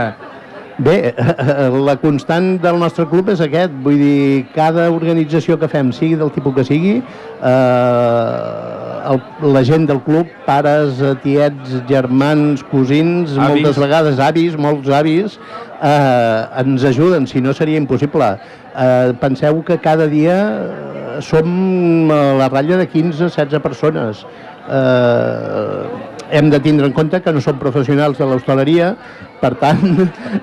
Bé, 0.77 1.15
la 1.87 1.95
constant 1.97 2.59
del 2.61 2.75
nostre 2.77 3.07
club 3.09 3.31
és 3.33 3.39
aquest, 3.41 3.73
vull 3.81 3.97
dir, 3.97 4.43
cada 4.53 4.85
organització 4.93 5.55
que 5.57 5.69
fem, 5.71 5.89
sigui 5.95 6.19
del 6.19 6.29
tipus 6.35 6.53
que 6.53 6.65
sigui, 6.67 6.91
eh, 7.01 9.07
el, 9.09 9.21
la 9.55 9.63
gent 9.65 9.87
del 9.89 10.03
club, 10.05 10.29
pares, 10.45 11.01
tiets, 11.23 11.79
germans, 11.89 12.61
cosins, 12.69 13.33
avis. 13.33 13.41
moltes 13.41 13.79
vegades 13.81 14.21
avis, 14.21 14.57
molts 14.67 14.91
avis, 14.93 15.39
eh, 15.81 16.61
ens 16.61 16.85
ajuden, 16.91 17.25
si 17.25 17.41
no 17.41 17.55
seria 17.57 17.81
impossible. 17.81 18.35
Eh, 18.77 19.15
penseu 19.21 19.63
que 19.65 19.79
cada 19.81 20.05
dia 20.11 20.37
eh, 20.37 21.17
som 21.25 22.11
a 22.13 22.21
la 22.37 22.51
ratlla 22.53 22.77
de 22.77 22.85
15-16 22.91 23.65
persones. 23.65 24.21
Eh, 24.69 26.16
hem 26.31 26.49
de 26.49 26.59
tindre 26.63 26.87
en 26.87 26.93
compte 26.95 27.21
que 27.21 27.33
no 27.33 27.41
som 27.43 27.59
professionals 27.61 28.19
de 28.19 28.27
l'hostaleria, 28.29 28.93
per 29.41 29.53
tant... 29.61 29.83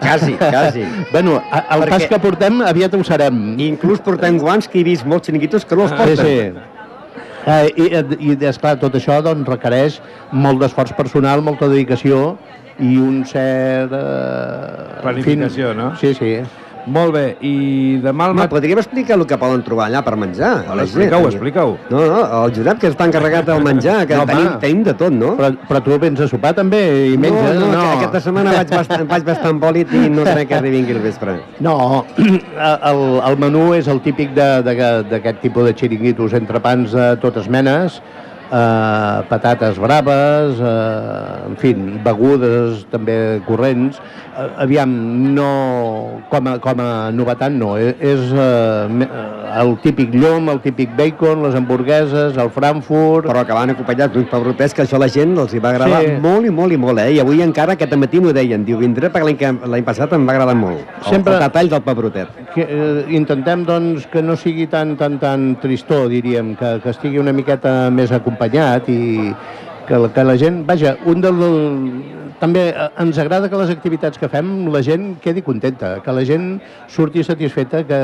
Quasi, 0.01 0.37
quasi. 0.40 0.85
bueno, 1.14 1.40
el 1.40 1.85
Perquè... 1.85 1.90
pas 1.90 2.07
que 2.12 2.20
portem 2.23 2.62
aviat 2.64 2.94
ho 2.94 3.03
serem. 3.07 3.42
Inclús 3.64 4.03
portem 4.05 4.38
guants 4.40 4.70
que 4.70 4.81
he 4.81 4.87
vist 4.87 5.07
molts 5.09 5.31
xiringuitos 5.31 5.66
que 5.68 5.79
no 5.79 5.88
els 5.88 5.97
porten. 5.97 6.23
Sí, 6.23 6.38
sí. 6.55 6.70
Eh, 7.44 7.68
i, 7.77 7.88
I, 8.31 8.37
esclar, 8.49 8.79
tot 8.81 8.94
això 8.97 9.18
doncs, 9.25 9.44
requereix 9.51 10.01
molt 10.33 10.62
d'esforç 10.62 10.94
personal, 10.97 11.44
molta 11.44 11.68
dedicació 11.68 12.38
i 12.81 12.97
un 12.99 13.23
cert... 13.29 13.92
Eh, 13.92 15.01
Planificació, 15.05 15.75
fin... 15.75 15.83
no? 15.83 15.90
Sí, 16.01 16.14
sí. 16.16 16.38
Molt 16.87 17.14
bé, 17.14 17.23
i 17.40 17.97
demà 18.05 18.27
al 18.27 18.33
Home, 18.35 18.42
matí... 18.42 18.51
podríem 18.53 18.79
explicar 18.83 19.16
el 19.16 19.25
que 19.27 19.38
poden 19.40 19.62
trobar 19.64 19.87
allà 19.88 20.03
per 20.05 20.16
menjar. 20.20 20.51
la 20.68 20.75
gent. 20.75 20.83
Explica-ho, 20.85 21.29
explica-ho. 21.31 21.77
No, 21.88 22.03
no, 22.11 22.18
el 22.44 22.53
Josep 22.57 22.79
que 22.83 22.90
està 22.92 23.07
encarregat 23.09 23.47
del 23.49 23.62
menjar, 23.64 24.07
que 24.07 24.18
No, 24.18 24.27
tenim, 24.29 24.51
tenim 24.61 24.83
de 24.85 24.94
tot, 24.94 25.12
no? 25.16 25.31
Però, 25.38 25.49
però 25.68 25.81
tu 25.83 25.97
vens 26.03 26.20
a 26.20 26.29
sopar 26.29 26.53
també 26.55 26.83
i 27.14 27.16
menges? 27.16 27.55
no, 27.59 27.70
no, 27.70 27.73
no. 27.73 27.87
aquesta 27.97 28.20
setmana 28.20 28.53
vaig 28.59 28.68
bastant, 28.75 29.07
vaig 29.14 29.25
bastant 29.25 29.61
bòlit 29.62 29.94
i 29.97 30.09
no 30.12 30.27
sé 30.29 30.44
que 30.47 30.55
arribi 30.59 30.85
el 30.92 31.01
vespre. 31.01 31.38
No, 31.64 32.05
el, 32.20 33.03
el 33.31 33.38
menú 33.40 33.73
és 33.75 33.88
el 33.88 34.01
típic 34.05 34.35
de- 34.37 34.62
de- 34.66 35.03
d'aquest 35.09 35.40
tipus 35.40 35.64
de 35.64 35.73
xiringuitos, 35.75 36.33
entrepans 36.37 36.92
de 36.92 37.14
totes 37.23 37.49
menes, 37.49 38.03
eh, 38.55 39.23
patates 39.29 39.79
braves, 39.83 40.61
eh, 40.61 41.49
en 41.51 41.57
fi, 41.59 41.73
begudes 42.05 42.85
també 42.93 43.40
corrents. 43.47 43.99
Eh, 44.35 44.49
aviam, 44.64 44.90
no, 45.35 45.49
com 46.31 46.49
a, 46.51 46.57
com 46.62 46.81
a 46.83 46.88
novetat 47.14 47.53
no, 47.55 47.75
eh, 47.79 47.95
és 48.01 48.31
eh, 48.33 48.87
me- 48.90 49.07
eh, 49.11 49.61
el 49.61 49.77
típic 49.83 50.14
llom, 50.14 50.49
el 50.51 50.61
típic 50.64 50.95
bacon, 50.99 51.43
les 51.45 51.55
hamburgueses, 51.55 52.37
el 52.37 52.51
frankfurt... 52.51 53.27
Però 53.31 53.45
que 53.47 53.55
van 53.55 53.71
acompanyats 53.75 54.12
d'uns 54.14 54.31
pebrotés 54.31 54.75
que 54.75 54.83
això 54.83 54.99
a 54.99 55.05
la 55.05 55.09
gent 55.09 55.37
els 55.38 55.55
hi 55.55 55.61
va 55.62 55.71
agradar 55.75 56.01
Sí. 56.05 56.14
molt 56.23 56.47
i 56.47 56.51
molt 56.51 56.73
i 56.75 56.77
molt, 56.81 56.99
eh? 56.99 57.12
I 57.14 57.21
avui 57.23 57.43
encara 57.45 57.75
aquest 57.79 57.95
matí 57.99 58.19
m'ho 58.21 58.33
deien, 58.35 58.64
diu, 58.67 58.79
vindré 58.83 59.11
perquè 59.14 59.53
l'any 59.67 59.85
passat 59.87 60.12
em 60.17 60.27
va 60.27 60.35
agradar 60.35 60.57
molt. 60.59 60.83
El, 61.05 61.11
Sempre- 61.11 61.37
el 61.38 61.45
detall 61.47 61.71
del 61.71 61.83
pebrotet. 61.87 62.29
que, 62.55 62.62
eh, 62.62 63.05
intentem 63.11 63.64
doncs, 63.67 64.07
que 64.07 64.23
no 64.23 64.37
sigui 64.37 64.67
tan, 64.71 64.97
tan, 64.97 65.19
tan 65.19 65.57
tristor, 65.61 66.09
diríem, 66.09 66.55
que, 66.57 66.79
que 66.83 66.90
estigui 66.90 67.19
una 67.19 67.33
miqueta 67.33 67.90
més 67.90 68.12
acompanyat 68.12 68.43
i 68.46 69.33
que, 69.87 70.11
que 70.14 70.24
la 70.24 70.37
gent... 70.37 70.64
Vaja, 70.66 70.96
un 71.07 71.20
del, 71.20 71.40
també 72.40 72.68
eh, 72.70 72.88
ens 73.00 73.18
agrada 73.18 73.48
que 73.48 73.61
les 73.61 73.72
activitats 73.72 74.18
que 74.20 74.28
fem 74.33 74.68
la 74.72 74.83
gent 74.83 75.14
quedi 75.24 75.42
contenta, 75.42 75.98
que 76.04 76.12
la 76.12 76.24
gent 76.24 76.59
surti 76.88 77.24
satisfeta, 77.24 77.85
que 77.88 78.00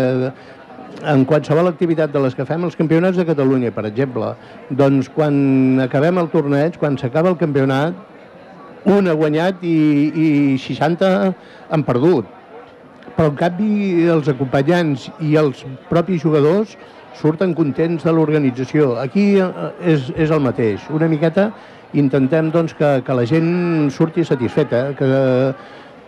en 1.11 1.25
qualsevol 1.25 1.71
activitat 1.71 2.13
de 2.13 2.21
les 2.25 2.35
que 2.37 2.45
fem, 2.45 2.65
els 2.67 2.77
campionats 2.77 3.17
de 3.17 3.27
Catalunya, 3.29 3.73
per 3.73 3.87
exemple, 3.89 4.35
doncs 4.71 5.09
quan 5.13 5.81
acabem 5.87 6.19
el 6.21 6.29
torneig, 6.33 6.77
quan 6.81 6.99
s'acaba 7.01 7.33
el 7.33 7.39
campionat, 7.41 7.97
un 8.91 9.09
ha 9.09 9.17
guanyat 9.17 9.65
i, 9.65 9.77
i 10.11 10.29
60 10.61 11.11
han 11.71 11.85
perdut. 11.85 12.29
Però 13.17 13.29
en 13.29 13.37
canvi 13.37 14.07
els 14.09 14.29
acompanyants 14.33 15.11
i 15.21 15.35
els 15.37 15.65
propis 15.91 16.23
jugadors 16.23 16.77
surten 17.19 17.55
contents 17.55 18.05
de 18.05 18.15
l'organització. 18.15 18.95
Aquí 19.03 19.35
eh, 19.41 19.51
és, 19.95 20.11
és 20.17 20.31
el 20.31 20.43
mateix. 20.45 20.87
Una 20.95 21.09
miqueta 21.11 21.51
intentem 21.99 22.51
doncs, 22.55 22.75
que, 22.79 23.01
que 23.07 23.17
la 23.19 23.27
gent 23.27 23.91
surti 23.91 24.25
satisfeta, 24.25 24.91
que, 24.99 25.11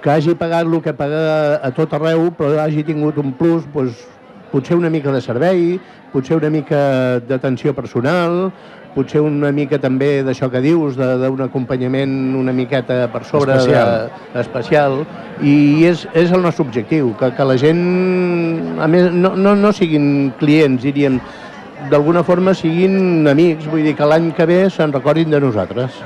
que 0.02 0.10
hagi 0.10 0.36
pagat 0.38 0.68
el 0.68 0.80
que 0.82 0.94
paga 0.94 1.58
a 1.62 1.72
tot 1.74 1.94
arreu, 1.98 2.30
però 2.38 2.54
hagi 2.62 2.84
tingut 2.86 3.18
un 3.18 3.34
plus, 3.38 3.66
doncs, 3.74 4.06
potser 4.52 4.76
una 4.76 4.90
mica 4.92 5.12
de 5.14 5.20
servei, 5.24 5.78
potser 6.12 6.36
una 6.36 6.50
mica 6.52 7.20
d'atenció 7.24 7.72
personal, 7.74 8.52
potser 8.94 9.20
una 9.24 9.50
mica 9.52 9.78
també 9.80 10.22
d'això 10.24 10.50
que 10.52 10.60
dius, 10.60 10.96
de- 10.96 11.16
d'un 11.22 11.40
acompanyament 11.46 12.34
una 12.36 12.52
miqueta 12.52 13.06
per 13.12 13.24
sobre 13.24 13.56
Especial. 13.56 14.10
de, 14.34 14.40
especial 14.40 14.98
i 15.42 15.84
és, 15.88 16.06
és 16.14 16.30
el 16.32 16.42
nostre 16.42 16.64
objectiu, 16.66 17.14
que, 17.18 17.30
que 17.34 17.44
la 17.44 17.56
gent 17.56 18.78
a 18.80 18.86
més, 18.88 19.10
no, 19.12 19.34
no, 19.36 19.54
no 19.56 19.72
siguin 19.72 20.32
clients, 20.38 20.82
diríem, 20.82 21.20
d'alguna 21.90 22.22
forma 22.22 22.54
siguin 22.54 23.26
amics, 23.28 23.66
vull 23.66 23.82
dir 23.82 23.96
que 23.98 24.06
l'any 24.06 24.30
que 24.36 24.46
ve 24.46 24.64
se'n 24.70 24.92
recordin 24.94 25.30
de 25.30 25.40
nosaltres. 25.42 25.96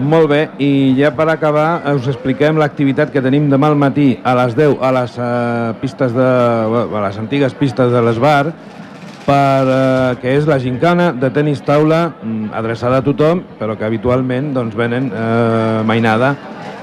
Molt 0.00 0.30
bé, 0.30 0.40
i 0.62 0.94
ja 0.96 1.10
per 1.12 1.26
acabar 1.28 1.82
us 1.92 2.06
expliquem 2.08 2.56
l'activitat 2.56 3.10
que 3.12 3.20
tenim 3.20 3.48
demà 3.50 3.68
al 3.68 3.76
matí 3.76 4.14
a 4.24 4.32
les 4.38 4.54
10 4.56 4.78
a 4.80 4.90
les 4.96 5.16
uh, 5.18 5.74
pistes 5.82 6.14
de, 6.14 6.24
a 6.24 7.02
les 7.04 7.18
antigues 7.20 7.52
pistes 7.58 7.90
de 7.92 8.00
l'Esbar 8.06 8.52
per, 9.24 9.66
uh, 9.66 10.18
que 10.20 10.34
és 10.38 10.46
la 10.48 10.58
gincana 10.62 11.10
de 11.12 11.30
tenis 11.34 11.62
taula 11.66 12.10
mm, 12.10 12.52
adreçada 12.56 13.00
a 13.00 13.06
tothom, 13.06 13.42
però 13.58 13.76
que 13.78 13.86
habitualment 13.86 14.52
doncs, 14.56 14.76
venen 14.76 15.10
uh, 15.12 15.80
mainada 15.86 16.34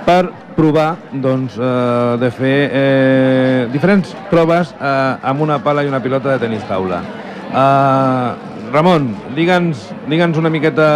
per 0.08 0.30
provar 0.58 0.96
doncs, 1.12 1.58
uh, 1.60 2.16
de 2.18 2.32
fer 2.34 2.58
eh, 2.72 3.68
diferents 3.74 4.16
proves 4.32 4.72
uh, 4.80 5.20
amb 5.22 5.44
una 5.46 5.60
pala 5.62 5.84
i 5.84 5.92
una 5.92 6.02
pilota 6.02 6.34
de 6.34 6.46
tenis 6.48 6.64
taula. 6.70 7.04
Uh, 7.52 8.48
Ramon, 8.72 9.14
digue'ns 9.36 9.86
digue'ns 10.12 10.38
una 10.40 10.50
miqueta 10.52 10.88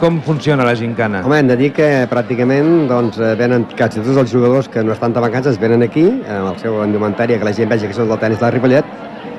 com 0.00 0.18
funciona 0.24 0.64
la 0.66 0.74
gincana. 0.76 1.22
Home, 1.24 1.38
hem 1.40 1.48
de 1.48 1.56
dir 1.56 1.70
que 1.76 1.86
pràcticament 2.10 2.88
doncs, 2.90 3.18
eh, 3.20 3.32
venen 3.40 3.64
quasi 3.72 4.02
tots 4.02 4.18
els 4.20 4.32
jugadors 4.32 4.68
que 4.68 4.82
no 4.84 4.92
estan 4.92 5.14
de 5.14 5.22
vacances 5.24 5.58
venen 5.60 5.84
aquí, 5.86 6.04
amb 6.28 6.50
el 6.52 6.58
seu 6.60 6.82
indumentària, 6.84 7.38
que 7.38 7.48
la 7.48 7.54
gent 7.56 7.70
vegi 7.72 7.88
que 7.88 7.96
són 7.96 8.10
del 8.12 8.20
tenis 8.20 8.40
de 8.40 8.50
Ripollet, 8.52 8.84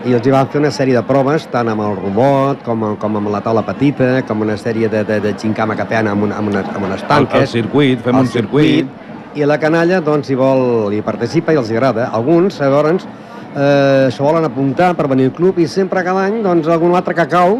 i 0.05 0.13
els 0.13 0.27
hi 0.27 0.33
van 0.33 0.49
fer 0.53 0.59
una 0.61 0.69
sèrie 0.73 0.93
de 0.93 1.01
proves, 1.07 1.47
tant 1.49 1.69
amb 1.71 1.81
el 1.81 1.95
robot, 1.97 2.61
com, 2.65 2.83
com 3.01 3.17
amb 3.17 3.31
la 3.33 3.41
taula 3.41 3.63
petita, 3.65 4.19
com 4.27 4.43
una 4.45 4.53
sèrie 4.61 4.89
de, 4.91 5.01
de, 5.07 5.17
de 5.23 5.31
gincama 5.41 5.73
que 5.77 5.87
feien 5.89 6.11
amb, 6.11 6.27
una, 6.27 6.37
amb, 6.37 6.51
unes, 6.51 6.67
amb 6.69 6.85
unes 6.85 7.01
El, 7.01 7.07
tanques. 7.09 7.47
el 7.47 7.49
circuit, 7.49 8.03
fem 8.05 8.19
el 8.19 8.27
un 8.27 8.29
circuit. 8.29 8.91
I 9.35 9.47
la 9.49 9.57
canalla, 9.59 9.99
doncs, 10.05 10.29
hi 10.29 10.37
vol, 10.37 10.93
hi 10.93 11.01
participa 11.03 11.55
i 11.55 11.59
els 11.59 11.73
agrada. 11.73 12.11
Alguns, 12.13 12.59
llavors, 12.61 13.07
eh, 13.55 14.11
se 14.13 14.21
volen 14.21 14.45
apuntar 14.45 14.93
per 14.95 15.09
venir 15.11 15.31
al 15.31 15.35
club 15.39 15.57
i 15.59 15.65
sempre 15.67 16.05
cada 16.05 16.27
any, 16.29 16.37
doncs, 16.45 16.69
algun 16.69 16.93
altre 16.95 17.17
que 17.17 17.25
cau, 17.31 17.57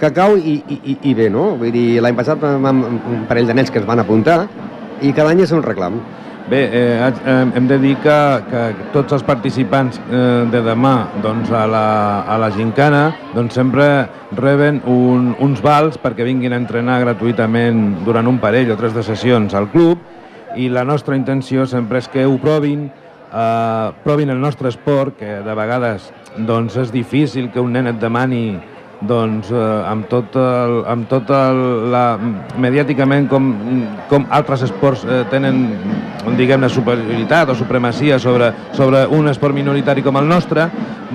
que 0.00 0.10
cau 0.12 0.34
i, 0.36 0.58
i, 0.66 0.80
i, 0.82 0.98
i 1.12 1.14
bé, 1.14 1.30
no? 1.32 1.52
Vull 1.60 1.70
dir, 1.72 1.86
l'any 2.02 2.18
passat 2.18 2.42
vam 2.42 2.82
un 2.98 3.24
parell 3.30 3.46
de 3.46 3.54
nens 3.56 3.70
que 3.70 3.78
es 3.80 3.86
van 3.86 4.02
apuntar 4.02 4.42
i 5.06 5.14
cada 5.14 5.30
any 5.30 5.46
és 5.46 5.54
un 5.54 5.62
reclam. 5.62 6.02
Bé, 6.46 6.60
eh, 6.72 7.12
hem 7.56 7.66
de 7.66 7.76
dir 7.82 7.96
que, 7.98 8.16
que 8.46 8.60
tots 8.94 9.16
els 9.16 9.24
participants 9.26 9.96
eh, 9.98 10.44
de 10.46 10.60
demà 10.62 10.92
doncs, 11.18 11.50
a, 11.50 11.64
la, 11.66 11.86
a 12.22 12.36
la 12.38 12.52
gincana 12.54 13.08
doncs, 13.32 13.56
sempre 13.58 14.06
reben 14.38 14.78
un, 14.86 15.32
uns 15.42 15.58
vals 15.64 15.98
perquè 15.98 16.22
vinguin 16.22 16.54
a 16.54 16.60
entrenar 16.62 17.00
gratuïtament 17.02 18.04
durant 18.06 18.30
un 18.30 18.38
parell 18.38 18.70
o 18.70 18.78
tres 18.78 18.94
de 18.94 19.02
sessions 19.02 19.58
al 19.58 19.66
club 19.74 19.98
i 20.54 20.68
la 20.70 20.86
nostra 20.86 21.18
intenció 21.18 21.66
sempre 21.66 21.98
és 21.98 22.06
que 22.14 22.22
ho 22.22 22.38
provin, 22.38 22.86
eh, 23.26 23.90
provin 24.06 24.30
el 24.30 24.38
nostre 24.38 24.70
esport, 24.70 25.18
que 25.18 25.40
de 25.42 25.58
vegades 25.58 26.12
doncs, 26.38 26.78
és 26.78 26.94
difícil 26.94 27.50
que 27.50 27.58
un 27.58 27.74
nen 27.74 27.90
et 27.90 27.98
demani 27.98 28.60
doncs, 29.00 29.50
eh, 29.52 29.90
amb 29.90 30.08
tot, 30.08 30.36
el, 30.40 30.80
amb 30.88 31.08
tot 31.10 31.30
el, 31.34 31.62
la, 31.92 32.04
mediàticament 32.62 33.28
com, 33.28 33.50
com 34.10 34.26
altres 34.32 34.64
esports 34.66 35.04
eh, 35.04 35.22
tenen 35.30 35.66
diguem-ne 36.36 36.68
superioritat 36.72 37.52
o 37.52 37.54
supremacia 37.58 38.18
sobre, 38.18 38.50
sobre 38.74 39.04
un 39.12 39.28
esport 39.30 39.54
minoritari 39.54 40.02
com 40.02 40.16
el 40.18 40.28
nostre 40.28 40.66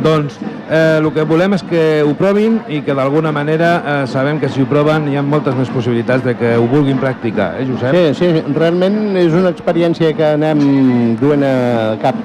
doncs 0.04 0.38
eh, 0.70 1.00
el 1.02 1.10
que 1.14 1.26
volem 1.28 1.58
és 1.58 1.64
que 1.68 1.86
ho 2.06 2.14
provin 2.20 2.60
i 2.72 2.82
que 2.86 2.96
d'alguna 2.98 3.34
manera 3.36 3.72
eh, 3.80 3.96
sabem 4.08 4.40
que 4.40 4.50
si 4.50 4.64
ho 4.64 4.70
proven 4.70 5.10
hi 5.12 5.18
ha 5.20 5.26
moltes 5.26 5.58
més 5.58 5.72
possibilitats 5.74 6.24
de 6.26 6.36
que 6.40 6.56
ho 6.58 6.68
vulguin 6.72 7.02
practicar, 7.02 7.54
eh 7.60 7.66
Josep? 7.68 7.96
Sí, 7.96 8.04
sí, 8.22 8.54
realment 8.56 9.18
és 9.20 9.34
una 9.36 9.52
experiència 9.52 10.14
que 10.16 10.36
anem 10.38 11.18
duent 11.20 11.44
a 11.48 11.56
cap 12.02 12.16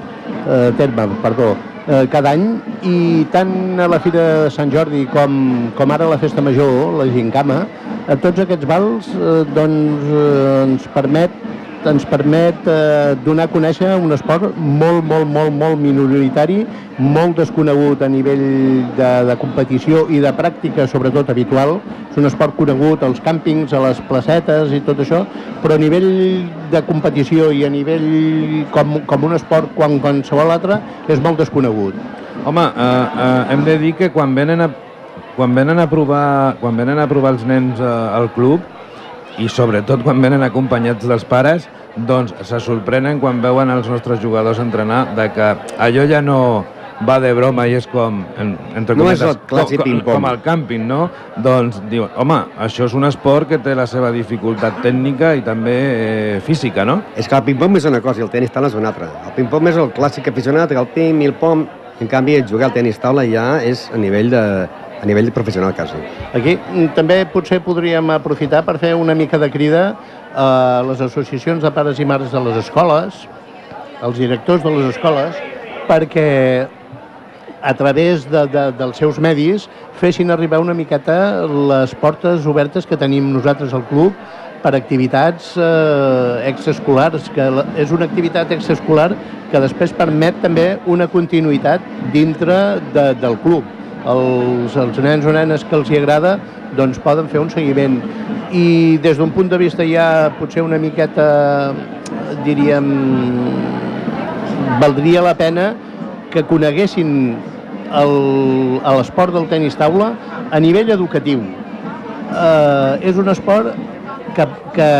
eh, 0.47 0.69
terme, 0.77 1.09
perdó, 1.23 1.55
eh, 1.87 2.05
cada 2.11 2.35
any 2.35 2.45
i 2.83 3.25
tant 3.33 3.79
a 3.79 3.87
la 3.89 3.99
Fira 4.03 4.23
de 4.43 4.53
Sant 4.53 4.71
Jordi 4.73 5.05
com, 5.13 5.71
com 5.77 5.95
ara 5.95 6.07
a 6.07 6.13
la 6.13 6.19
Festa 6.21 6.43
Major, 6.43 6.99
la 6.99 7.07
Gincama, 7.11 7.63
a 8.07 8.15
tots 8.23 8.43
aquests 8.43 8.67
vals 8.67 9.09
eh, 9.15 9.43
doncs, 9.55 10.07
eh, 10.11 10.63
ens 10.67 10.87
permet 10.93 11.33
ens 11.89 12.05
permet 12.07 12.67
eh, 12.69 13.15
donar 13.25 13.47
a 13.47 13.51
conèixer 13.51 13.93
un 13.99 14.13
esport 14.15 14.55
molt, 14.57 15.03
molt, 15.07 15.27
molt, 15.31 15.53
molt 15.55 15.79
minoritari, 15.81 16.61
molt 16.99 17.37
desconegut 17.41 18.01
a 18.03 18.09
nivell 18.11 18.43
de, 18.97 19.09
de 19.29 19.35
competició 19.41 20.05
i 20.13 20.21
de 20.23 20.31
pràctica, 20.37 20.87
sobretot 20.89 21.29
habitual. 21.33 21.77
És 22.11 22.19
un 22.19 22.29
esport 22.29 22.55
conegut 22.57 23.03
als 23.05 23.21
càmpings, 23.23 23.73
a 23.73 23.81
les 23.87 24.01
placetes 24.09 24.73
i 24.75 24.81
tot 24.85 25.01
això, 25.03 25.23
però 25.63 25.77
a 25.77 25.81
nivell 25.81 26.09
de 26.71 26.83
competició 26.87 27.51
i 27.55 27.63
a 27.65 27.71
nivell 27.73 28.07
com, 28.75 28.99
com 29.09 29.27
un 29.29 29.37
esport 29.37 29.73
quan 29.77 29.99
qualsevol 30.03 30.53
altre 30.53 30.81
és 31.07 31.21
molt 31.23 31.43
desconegut. 31.43 31.97
Home, 32.47 32.63
eh, 32.63 32.87
eh, 33.27 33.43
hem 33.53 33.67
de 33.67 33.77
dir 33.81 33.93
que 33.99 34.11
quan 34.13 34.35
venen 34.35 34.63
a, 34.65 34.71
quan 35.35 35.53
venen 35.55 35.79
a 35.79 35.89
provar, 35.89 36.57
quan 36.61 36.77
venen 36.77 36.99
a 36.99 37.07
provar 37.09 37.35
els 37.35 37.45
nens 37.45 37.81
eh, 37.81 37.93
al 38.17 38.31
club 38.35 38.76
i 39.37 39.49
sobretot 39.49 40.03
quan 40.05 40.21
venen 40.21 40.45
acompanyats 40.45 41.05
dels 41.07 41.25
pares, 41.27 41.67
doncs 42.07 42.33
se 42.45 42.59
sorprenen 42.61 43.21
quan 43.21 43.41
veuen 43.41 43.69
els 43.73 43.89
nostres 43.89 44.21
jugadors 44.21 44.59
entrenar 44.61 45.15
de 45.17 45.29
que 45.33 45.53
allò 45.77 46.05
ja 46.09 46.21
no 46.21 46.39
va 47.05 47.19
de 47.21 47.29
broma 47.37 47.67
i 47.69 47.75
és 47.77 47.85
com, 47.89 48.23
en, 48.41 48.55
entre 48.77 48.95
No 48.97 49.05
és 49.11 49.19
cometes, 49.21 49.35
el 49.35 49.49
clàssic 49.49 49.81
com, 49.81 49.89
ping-pong. 49.89 50.15
com 50.17 50.27
el 50.31 50.39
càmping, 50.45 50.85
no? 50.89 50.99
Doncs 51.45 51.81
diuen, 51.91 52.09
home, 52.17 52.39
això 52.65 52.87
és 52.87 52.95
un 52.97 53.05
esport 53.05 53.49
que 53.51 53.59
té 53.61 53.75
la 53.77 53.85
seva 53.89 54.09
dificultat 54.15 54.81
tècnica 54.85 55.35
i 55.37 55.43
també 55.45 55.75
eh, 55.77 56.39
física, 56.45 56.85
no? 56.85 57.01
És 57.15 57.29
que 57.29 57.37
el 57.37 57.45
ping-pong 57.45 57.77
és 57.77 57.85
una 57.89 58.01
cosa 58.01 58.23
i 58.23 58.25
el 58.25 58.33
tenis 58.33 58.53
taula 58.53 58.71
és 58.71 58.77
una 58.77 58.89
altra. 58.89 59.11
El 59.27 59.35
ping-pong 59.37 59.69
és 59.69 59.77
el 59.77 59.93
clàssic 59.93 60.31
aficionat, 60.33 60.73
el 60.73 60.89
ping, 60.95 61.21
el 61.25 61.37
pom... 61.37 61.67
En 61.97 62.05
canvi, 62.05 62.35
jugar 62.45 62.67
al 62.67 62.73
tenis 62.75 62.99
taula 63.01 63.23
ja 63.25 63.55
és 63.65 63.87
a 63.89 63.97
nivell 63.97 64.27
de, 64.29 64.41
a 65.01 65.05
nivell 65.05 65.31
professional 65.31 65.75
quasi. 65.75 65.99
Aquí 66.33 66.57
mm, 66.57 66.93
també 66.97 67.19
potser 67.33 67.59
podríem 67.65 68.09
aprofitar 68.15 68.63
per 68.65 68.77
fer 68.81 68.93
una 68.97 69.15
mica 69.15 69.39
de 69.41 69.49
crida 69.53 69.83
a 70.37 70.83
les 70.87 71.01
associacions 71.01 71.63
de 71.63 71.71
pares 71.73 71.99
i 71.99 72.05
mares 72.05 72.33
de 72.33 72.41
les 72.47 72.57
escoles, 72.63 73.27
als 74.01 74.17
directors 74.17 74.63
de 74.63 74.73
les 74.73 74.95
escoles, 74.95 75.37
perquè 75.87 76.67
a 77.61 77.73
través 77.73 78.27
de, 78.29 78.45
de, 78.47 78.65
dels 78.77 78.99
seus 79.01 79.17
medis 79.19 79.65
fessin 79.97 80.29
arribar 80.31 80.59
una 80.61 80.75
miqueta 80.77 81.47
les 81.47 81.95
portes 81.97 82.45
obertes 82.45 82.85
que 82.85 82.99
tenim 82.99 83.31
nosaltres 83.33 83.73
al 83.73 83.85
club 83.89 84.13
per 84.61 84.73
activitats 84.77 85.53
eh, 85.57 86.49
extraescolars, 86.49 87.29
que 87.33 87.47
és 87.81 87.93
una 87.93 88.07
activitat 88.09 88.51
extraescolar 88.55 89.11
que 89.51 89.61
després 89.63 89.93
permet 89.95 90.37
també 90.43 90.67
una 90.85 91.07
continuïtat 91.07 91.83
dintre 92.13 92.57
de, 92.93 93.11
del 93.21 93.37
club. 93.43 93.76
Els, 94.07 94.75
els 94.79 94.99
nens 95.03 95.25
o 95.27 95.33
nenes 95.35 95.65
que 95.67 95.75
els 95.75 95.89
hi 95.91 95.97
agrada 95.99 96.37
doncs 96.77 96.99
poden 97.03 97.27
fer 97.31 97.41
un 97.43 97.49
seguiment. 97.51 97.99
I 98.55 98.97
des 99.03 99.19
d'un 99.19 99.33
punt 99.35 99.49
de 99.51 99.59
vista 99.59 99.85
ja 99.87 100.29
potser 100.39 100.63
una 100.63 100.79
miqueta, 100.79 101.27
diríem, 102.45 102.87
valdria 104.81 105.23
la 105.25 105.35
pena 105.37 105.73
que 106.31 106.43
coneguessin 106.47 107.35
l'esport 107.87 109.33
del 109.35 109.47
tenis 109.51 109.77
taula 109.79 110.13
a 110.51 110.59
nivell 110.59 110.91
educatiu. 110.95 111.43
Eh, 112.27 113.09
és 113.09 113.19
un 113.19 113.31
esport 113.31 113.75
que, 114.35 114.47
que 114.75 114.91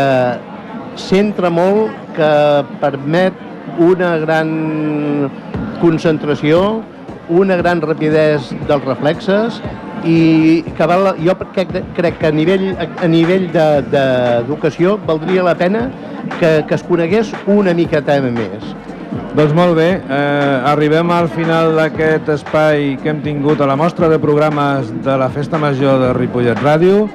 centra 0.98 1.50
molt, 1.52 1.92
que 2.16 2.30
permet 2.80 3.46
una 3.78 4.16
gran 4.18 4.48
concentració, 5.80 6.80
una 7.28 7.56
gran 7.56 7.80
rapidesa 7.82 8.56
dels 8.68 8.84
reflexes 8.84 9.60
i 10.06 10.62
que 10.76 10.86
val, 10.86 11.12
jo 11.18 11.34
crec, 11.54 11.72
crec 11.96 12.18
que 12.20 12.28
a 12.28 12.32
nivell, 12.32 12.68
a 12.78 13.08
nivell 13.10 13.48
d'educació 13.52 14.96
de, 14.96 15.00
de 15.00 15.10
valdria 15.10 15.46
la 15.46 15.56
pena 15.58 15.88
que, 16.38 16.62
que 16.68 16.76
es 16.76 16.84
conegués 16.86 17.32
una 17.46 17.74
miqueta 17.74 18.20
més. 18.22 18.74
Doncs 19.38 19.52
molt 19.54 19.76
bé, 19.76 19.88
eh, 20.00 20.70
arribem 20.70 21.10
al 21.14 21.28
final 21.32 21.74
d'aquest 21.76 22.28
espai 22.32 22.96
que 23.02 23.12
hem 23.12 23.22
tingut 23.24 23.60
a 23.60 23.68
la 23.68 23.76
mostra 23.76 24.08
de 24.08 24.18
programes 24.18 24.90
de 25.04 25.16
la 25.20 25.28
Festa 25.30 25.58
Major 25.58 26.00
de 26.00 26.12
Ripollet 26.16 26.58
Ràdio. 26.64 27.06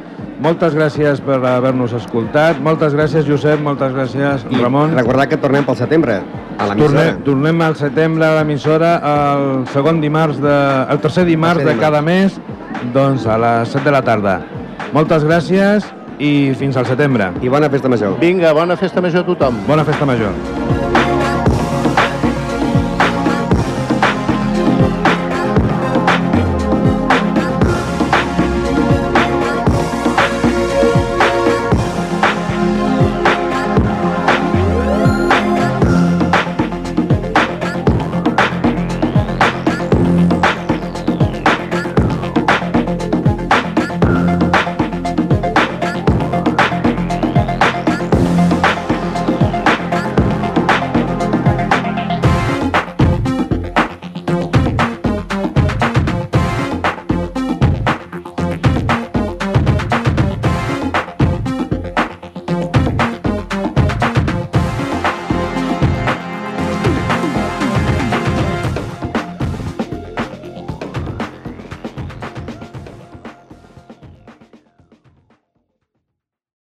Moltes 0.43 0.73
gràcies 0.75 1.21
per 1.23 1.37
haver-nos 1.47 1.93
escoltat. 1.95 2.57
Moltes 2.63 2.91
gràcies, 2.97 3.23
Josep. 3.23 3.61
Moltes 3.63 3.93
gràcies, 3.95 4.43
I 4.51 4.59
Ramon. 4.59 4.91
recordar 4.97 5.29
que 5.31 5.37
tornem 5.37 5.63
pel 5.63 5.77
setembre, 5.79 6.17
a 6.57 6.67
l'emissora. 6.67 6.89
Tornem, 6.89 7.21
tornem 7.23 7.61
al 7.61 7.75
setembre 7.79 8.25
a 8.25 8.33
l'emissora 8.41 8.91
el 9.11 9.67
segon 9.71 10.01
dimarts 10.01 10.41
de, 10.43 10.55
el 10.91 10.99
tercer 10.99 11.23
dimarts 11.25 11.63
Tercer 11.63 11.77
de 11.77 11.81
cada 11.81 12.01
mes, 12.01 12.39
doncs 12.93 13.25
a 13.25 13.37
les 13.37 13.69
7 13.69 13.85
de 13.85 13.91
la 13.95 14.01
tarda. 14.01 14.41
Moltes 14.91 15.23
gràcies 15.23 15.87
i 16.19 16.51
fins 16.59 16.75
al 16.75 16.85
setembre. 16.85 17.31
I 17.41 17.47
bona 17.47 17.69
festa 17.69 17.87
major. 17.87 18.19
Vinga, 18.19 18.51
bona 18.51 18.75
festa 18.75 19.01
major 19.01 19.23
a 19.23 19.25
tothom. 19.25 19.63
Bona 19.65 19.85
festa 19.87 20.05
major. 20.05 20.92